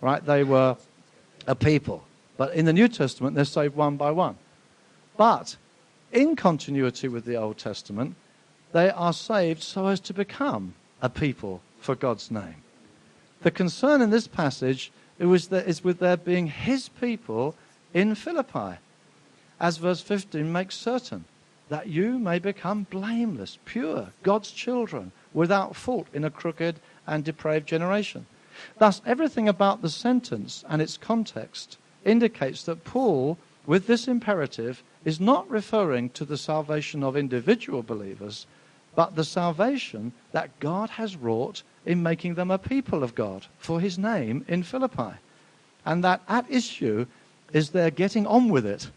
[0.00, 0.24] right?
[0.24, 0.76] They were
[1.46, 2.04] a people.
[2.36, 4.36] But in the New Testament, they're saved one by one.
[5.16, 5.56] But
[6.12, 8.16] in continuity with the Old Testament,
[8.72, 12.56] they are saved so as to become a people for God's name.
[13.42, 17.54] The concern in this passage is with their being his people
[17.94, 18.78] in Philippi
[19.60, 21.24] as verse 15 makes certain,
[21.68, 27.68] that you may become blameless, pure, God's children, without fault in a crooked and depraved
[27.68, 28.26] generation.
[28.78, 35.20] Thus, everything about the sentence and its context indicates that Paul, with this imperative, is
[35.20, 38.46] not referring to the salvation of individual believers,
[38.94, 43.80] but the salvation that God has wrought in making them a people of God for
[43.80, 45.14] his name in Philippi.
[45.84, 47.06] And that at issue
[47.52, 48.90] is their getting on with it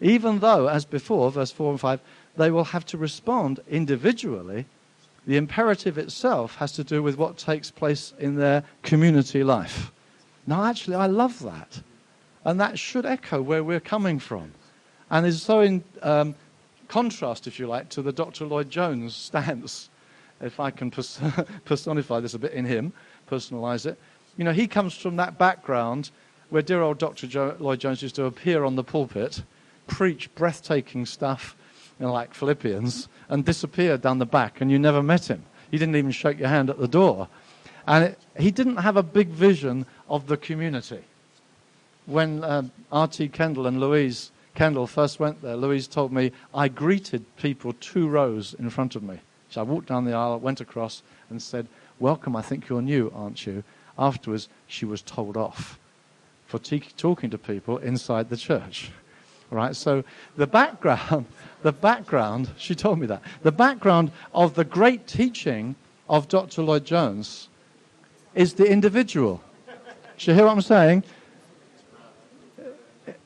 [0.00, 2.00] even though, as before, verse 4 and 5,
[2.36, 4.66] they will have to respond individually,
[5.26, 9.90] the imperative itself has to do with what takes place in their community life.
[10.46, 11.80] Now, actually, I love that.
[12.44, 14.52] And that should echo where we're coming from.
[15.10, 16.34] And is so in um,
[16.88, 18.44] contrast, if you like, to the Dr.
[18.44, 19.90] Lloyd Jones stance,
[20.40, 21.20] if I can pers-
[21.64, 22.92] personify this a bit in him,
[23.28, 23.98] personalize it.
[24.36, 26.10] You know, he comes from that background
[26.50, 27.26] where dear old Dr.
[27.26, 29.42] Jo- Lloyd Jones used to appear on the pulpit
[29.86, 31.56] preach breathtaking stuff
[31.98, 35.44] you know, like Philippians and disappear down the back, and you never met him.
[35.70, 37.28] He didn't even shake your hand at the door.
[37.86, 41.02] And it, he didn't have a big vision of the community.
[42.06, 43.28] When uh, R.T.
[43.28, 48.54] Kendall and Louise Kendall first went there, Louise told me, I greeted people two rows
[48.54, 49.20] in front of me.
[49.50, 51.66] So I walked down the aisle, went across, and said,
[51.98, 53.64] Welcome, I think you're new, aren't you?
[53.98, 55.78] afterwards she was told off
[56.46, 58.90] for t- talking to people inside the church.
[59.50, 59.76] Right?
[59.76, 60.04] So
[60.36, 61.26] the background,
[61.62, 65.76] the background, she told me that, the background of the great teaching
[66.08, 66.62] of Dr.
[66.62, 67.48] Lloyd Jones
[68.34, 69.42] is the individual.
[70.18, 71.04] Do you hear what I'm saying?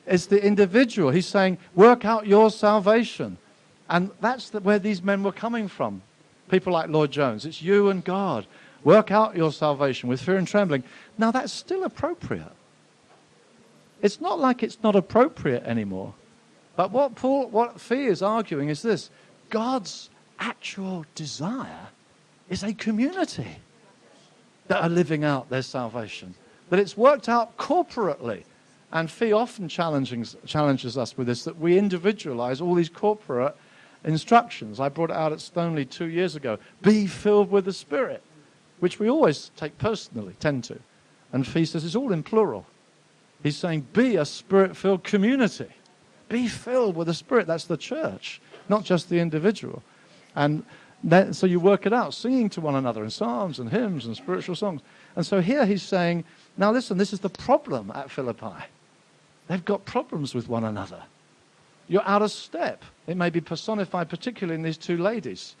[0.05, 1.11] It's the individual.
[1.11, 3.37] He's saying, work out your salvation.
[3.89, 6.01] And that's the, where these men were coming from.
[6.49, 7.45] People like Lloyd Jones.
[7.45, 8.45] It's you and God.
[8.83, 10.83] Work out your salvation with fear and trembling.
[11.17, 12.51] Now, that's still appropriate.
[14.01, 16.13] It's not like it's not appropriate anymore.
[16.75, 19.09] But what Paul, what Fee is arguing is this
[19.49, 21.87] God's actual desire
[22.49, 23.57] is a community
[24.67, 26.33] that are living out their salvation.
[26.69, 28.43] That it's worked out corporately.
[28.93, 33.55] And Fee often challenges, challenges us with this that we individualize all these corporate
[34.03, 34.79] instructions.
[34.79, 36.57] I brought it out at Stoneleigh two years ago.
[36.81, 38.21] Be filled with the Spirit,
[38.79, 40.79] which we always take personally, tend to.
[41.31, 42.65] And Fee says it's all in plural.
[43.43, 45.69] He's saying, be a spirit filled community.
[46.31, 47.45] Be filled with the Spirit.
[47.45, 49.83] That's the church, not just the individual.
[50.33, 50.63] And
[51.03, 54.15] that, so you work it out, singing to one another in psalms and hymns and
[54.15, 54.81] spiritual songs.
[55.17, 56.23] And so here he's saying,
[56.55, 58.63] now listen, this is the problem at Philippi.
[59.47, 61.03] They've got problems with one another.
[61.89, 62.85] You're out of step.
[63.07, 65.55] It may be personified particularly in these two ladies.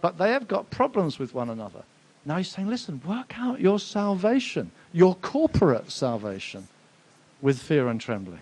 [0.00, 1.82] But they have got problems with one another.
[2.24, 6.66] Now he's saying, listen, work out your salvation, your corporate salvation
[7.42, 8.40] with fear and trembling.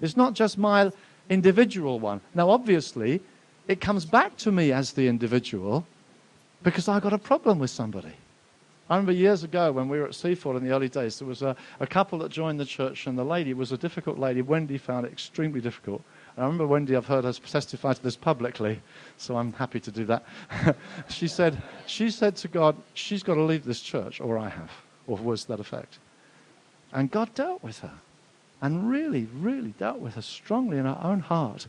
[0.00, 0.90] It's not just my
[1.28, 2.20] individual one.
[2.34, 3.20] Now, obviously,
[3.66, 5.86] it comes back to me as the individual
[6.62, 8.12] because I got a problem with somebody.
[8.90, 11.42] I remember years ago when we were at Seaford in the early days, there was
[11.42, 14.40] a, a couple that joined the church, and the lady was a difficult lady.
[14.40, 16.02] Wendy found it extremely difficult.
[16.34, 18.80] And I remember Wendy, I've heard her testify to this publicly,
[19.18, 20.24] so I'm happy to do that.
[21.10, 24.70] she, said, she said to God, she's got to leave this church, or I have,
[25.06, 25.98] or was that effect.
[26.90, 27.92] And God dealt with her
[28.60, 31.66] and really, really dealt with her strongly in her own heart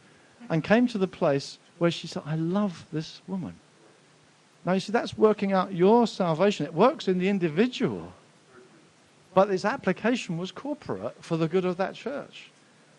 [0.50, 3.56] and came to the place where she said, I love this woman.
[4.66, 6.66] Now, you see, that's working out your salvation.
[6.66, 8.12] It works in the individual,
[9.34, 12.50] but its application was corporate for the good of that church.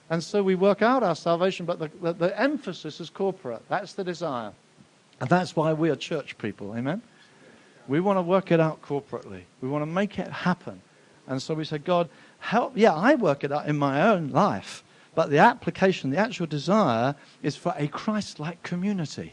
[0.08, 3.62] And so we work out our salvation, but the, the, the emphasis is corporate.
[3.68, 4.52] That's the desire.
[5.20, 6.74] And that's why we are church people.
[6.76, 7.02] Amen?
[7.86, 10.80] We want to work it out corporately, we want to make it happen.
[11.26, 12.08] And so we say, God,
[12.40, 12.76] help.
[12.76, 14.82] Yeah, I work it out in my own life.
[15.14, 19.32] But the application, the actual desire, is for a Christ like community.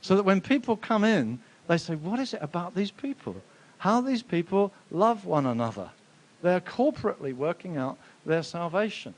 [0.00, 3.36] So that when people come in, they say, What is it about these people?
[3.78, 5.90] How these people love one another.
[6.42, 9.14] They're corporately working out their salvation.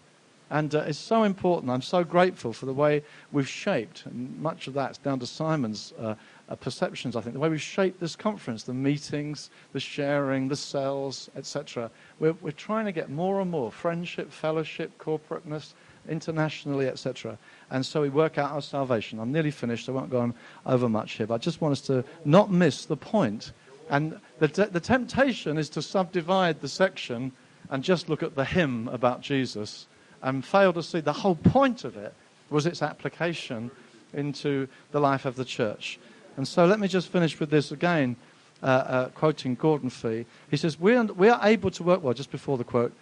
[0.50, 1.70] And uh, it's so important.
[1.70, 5.94] I'm so grateful for the way we've shaped, and much of that's down to Simon's
[5.96, 6.16] uh,
[6.48, 10.56] uh, perceptions, I think, the way we've shaped this conference, the meetings, the sharing, the
[10.56, 11.88] cells, etc.
[12.18, 15.74] We're, we're trying to get more and more friendship, fellowship, corporateness,
[16.08, 17.38] internationally, etc.
[17.70, 19.20] And so we work out our salvation.
[19.20, 19.88] I'm nearly finished.
[19.88, 20.34] I won't go on
[20.66, 23.52] over much here, but I just want us to not miss the point.
[23.88, 27.30] And the, the temptation is to subdivide the section
[27.70, 29.86] and just look at the hymn about Jesus
[30.22, 32.14] and fail to see the whole point of it
[32.50, 33.70] was its application
[34.12, 35.98] into the life of the church.
[36.36, 38.16] And so let me just finish with this again,
[38.62, 40.26] uh, uh, quoting Gordon Fee.
[40.50, 42.92] He says, we are, we are able to work, well, just before the quote,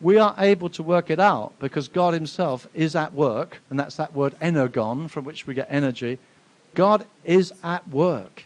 [0.00, 3.96] we are able to work it out because God Himself is at work, and that's
[3.96, 6.18] that word energon from which we get energy.
[6.74, 8.44] God is at work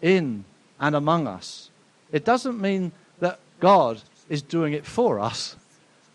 [0.00, 0.44] in
[0.80, 1.70] and among us.
[2.12, 5.56] It doesn't mean that God is doing it for us,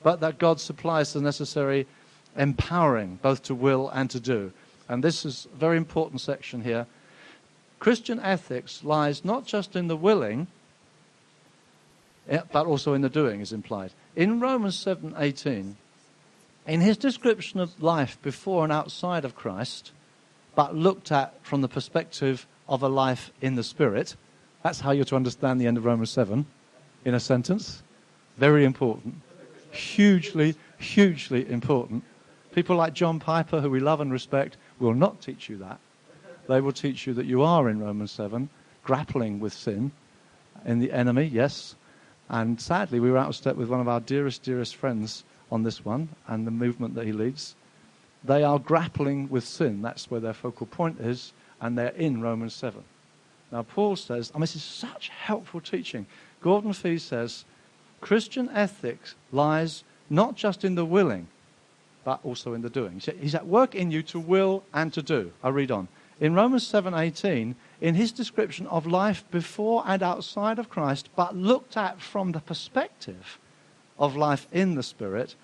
[0.04, 1.88] but that God supplies the necessary
[2.38, 4.52] empowering, both to will and to do.
[4.88, 6.88] And this is a very important section here.
[7.80, 10.48] Christian ethics lies not just in the willing,
[12.28, 13.92] eh, but also in the doing, is implied.
[14.16, 15.78] In Romans 7:18,
[16.68, 19.92] in his description of life before and outside of Christ,
[20.56, 24.16] but looked at from the perspective of a life in the Spirit,
[24.64, 26.46] that's how you're to understand the end of Romans 7
[27.06, 27.82] in a sentence.
[28.38, 29.16] Very important.
[29.72, 32.04] Hugely, hugely important.
[32.54, 35.80] People like John Piper, who we love and respect, will not teach you that.
[36.48, 38.50] They will teach you that you are in Romans 7,
[38.84, 39.92] grappling with sin
[40.66, 41.76] in the enemy, yes.
[42.30, 45.64] And sadly, we were out of step with one of our dearest, dearest friends on
[45.64, 47.56] this one and the movement that he leads.
[48.24, 49.82] They are grappling with sin.
[49.82, 52.84] That's where their focal point is, and they're in Romans 7.
[53.52, 56.06] Now, Paul says, and this is such helpful teaching.
[56.42, 57.46] Gordon Fee says,
[58.02, 61.28] Christian ethics lies not just in the willing,
[62.04, 63.02] but also in the doing.
[63.20, 65.32] He's at work in you to will and to do.
[65.44, 65.88] I read on.
[66.20, 71.78] In Romans 7:18, in his description of life before and outside of Christ, but looked
[71.78, 73.40] at from the perspective
[73.98, 75.36] of life in the Spirit,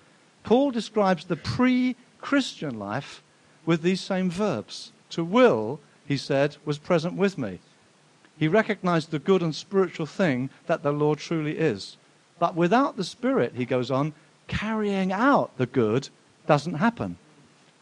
[0.42, 3.22] Paul describes the pre Christian life
[3.64, 4.92] with these same verbs.
[5.10, 7.60] To will, he said, was present with me.
[8.38, 11.96] He recognized the good and spiritual thing that the Lord truly is.
[12.38, 14.12] But without the Spirit, he goes on,
[14.48, 16.08] carrying out the good
[16.46, 17.16] doesn't happen.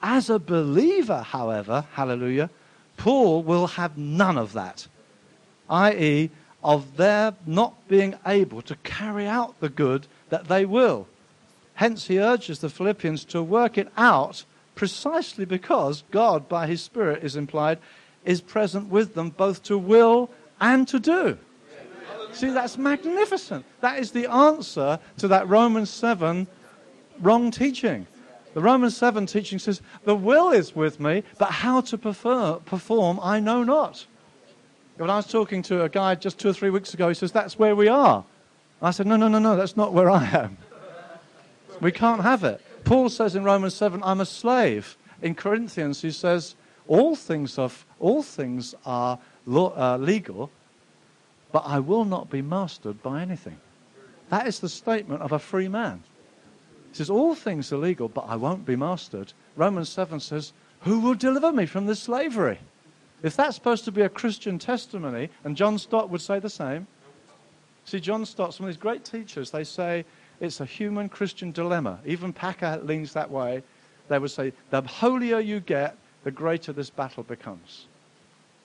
[0.02, 2.50] As a believer, however, hallelujah,
[2.96, 4.86] Paul will have none of that,
[5.68, 6.30] i.e.,
[6.62, 11.06] of their not being able to carry out the good that they will.
[11.74, 14.44] Hence, he urges the Philippians to work it out
[14.74, 17.78] precisely because God, by his Spirit, is implied,
[18.24, 20.30] is present with them both to will
[20.60, 21.38] and to do.
[22.34, 23.64] See, that's magnificent.
[23.80, 26.46] That is the answer to that Romans 7
[27.20, 28.06] wrong teaching.
[28.54, 33.20] The Romans 7 teaching says, The will is with me, but how to prefer, perform,
[33.22, 34.06] I know not.
[34.96, 37.32] When I was talking to a guy just two or three weeks ago, he says,
[37.32, 38.24] That's where we are.
[38.82, 40.56] I said, No, no, no, no, that's not where I am.
[41.80, 42.60] We can't have it.
[42.84, 44.96] Paul says in Romans 7, I'm a slave.
[45.22, 46.54] In Corinthians, he says,
[46.86, 49.18] All things are, all things are
[49.48, 50.50] uh, legal,
[51.54, 53.56] but I will not be mastered by anything.
[54.28, 56.02] That is the statement of a free man.
[56.90, 59.32] He says, All things are legal, but I won't be mastered.
[59.54, 62.58] Romans 7 says, Who will deliver me from this slavery?
[63.22, 66.88] If that's supposed to be a Christian testimony, and John Stott would say the same.
[67.84, 70.04] See, John Stott, some of these great teachers, they say
[70.40, 72.00] it's a human Christian dilemma.
[72.04, 73.62] Even Packer leans that way.
[74.08, 77.86] They would say, the holier you get, the greater this battle becomes.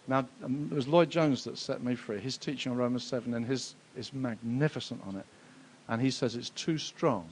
[0.10, 2.20] Now, um, it was Lloyd Jones that set me free.
[2.20, 5.26] His teaching on Romans 7 and his is magnificent on it.
[5.88, 7.30] And he says it's too strong.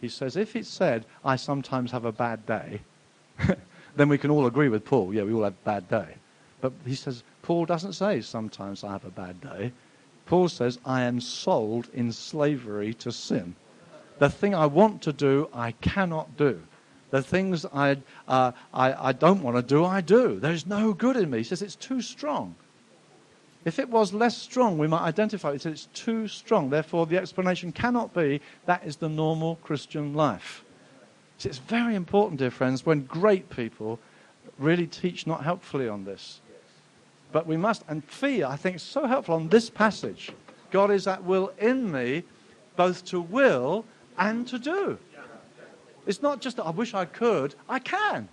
[0.00, 2.80] He says, if it said, I sometimes have a bad day,
[3.96, 5.14] then we can all agree with Paul.
[5.14, 6.16] Yeah, we all have a bad day.
[6.60, 9.72] But he says, Paul doesn't say, sometimes I have a bad day.
[10.26, 13.54] Paul says, I am sold in slavery to sin.
[14.18, 16.60] The thing I want to do, I cannot do.
[17.10, 17.96] The things I,
[18.28, 20.38] uh, I, I don't want to do, I do.
[20.38, 21.38] There's no good in me.
[21.38, 22.54] He says it's too strong.
[23.64, 25.66] If it was less strong, we might identify it.
[25.66, 26.70] It's too strong.
[26.70, 30.64] Therefore, the explanation cannot be that is the normal Christian life.
[31.38, 33.98] So it's very important, dear friends, when great people
[34.58, 36.40] really teach not helpfully on this.
[37.32, 40.32] But we must, and Fee, I think, is so helpful on this passage.
[40.70, 42.24] God is at will in me,
[42.76, 43.84] both to will
[44.18, 44.98] and to do.
[46.06, 48.28] It's not just that I wish I could, I can.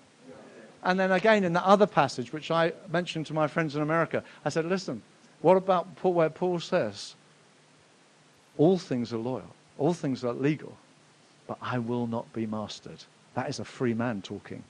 [0.84, 4.24] And then again, in the other passage, which I mentioned to my friends in America,
[4.46, 5.02] I said, listen,
[5.42, 7.16] what about Paul, where Paul says,
[8.58, 10.78] all things are loyal, all things are legal,
[11.48, 13.04] but I will not be mastered?
[13.34, 14.64] That is a free man talking.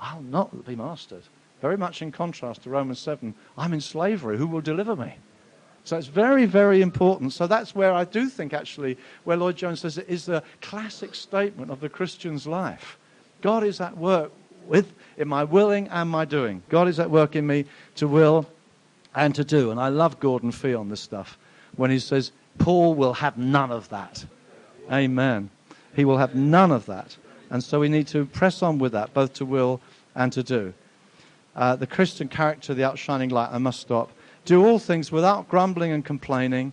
[0.00, 1.22] I'll not be mastered.
[1.62, 4.36] Very much in contrast to Romans 7, I'm in slavery.
[4.36, 5.14] Who will deliver me?
[5.86, 7.32] So it's very, very important.
[7.32, 11.14] So that's where I do think, actually, where Lloyd Jones says it is the classic
[11.14, 12.98] statement of the Christian's life.
[13.40, 14.32] God is at work
[14.66, 16.64] with in my willing and my doing.
[16.70, 18.50] God is at work in me to will
[19.14, 19.70] and to do.
[19.70, 21.38] And I love Gordon Fee on this stuff
[21.76, 24.26] when he says, Paul will have none of that.
[24.90, 25.50] Amen.
[25.94, 27.16] He will have none of that.
[27.48, 29.80] And so we need to press on with that, both to will
[30.16, 30.74] and to do.
[31.54, 34.10] Uh, the Christian character, the outshining light, I must stop.
[34.46, 36.72] Do all things without grumbling and complaining.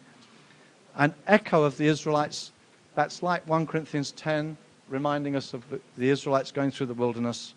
[0.95, 2.51] An echo of the Israelites.
[2.93, 4.55] That's like 1 Corinthians 10,
[4.89, 5.63] reminding us of
[5.97, 7.55] the Israelites going through the wilderness.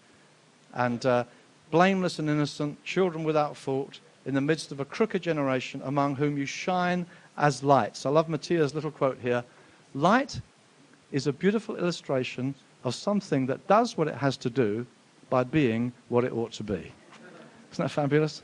[0.73, 1.25] And uh,
[1.71, 6.39] blameless and innocent, children without fault, in the midst of a crooked generation, among whom
[6.39, 7.05] you shine
[7.37, 8.07] as lights.
[8.07, 9.45] I love Motyer's little quote here.
[9.93, 10.41] Light
[11.13, 12.55] is a beautiful illustration
[12.85, 14.87] of something that does what it has to do
[15.29, 16.91] by being what it ought to be.
[17.71, 18.41] Isn't that fabulous?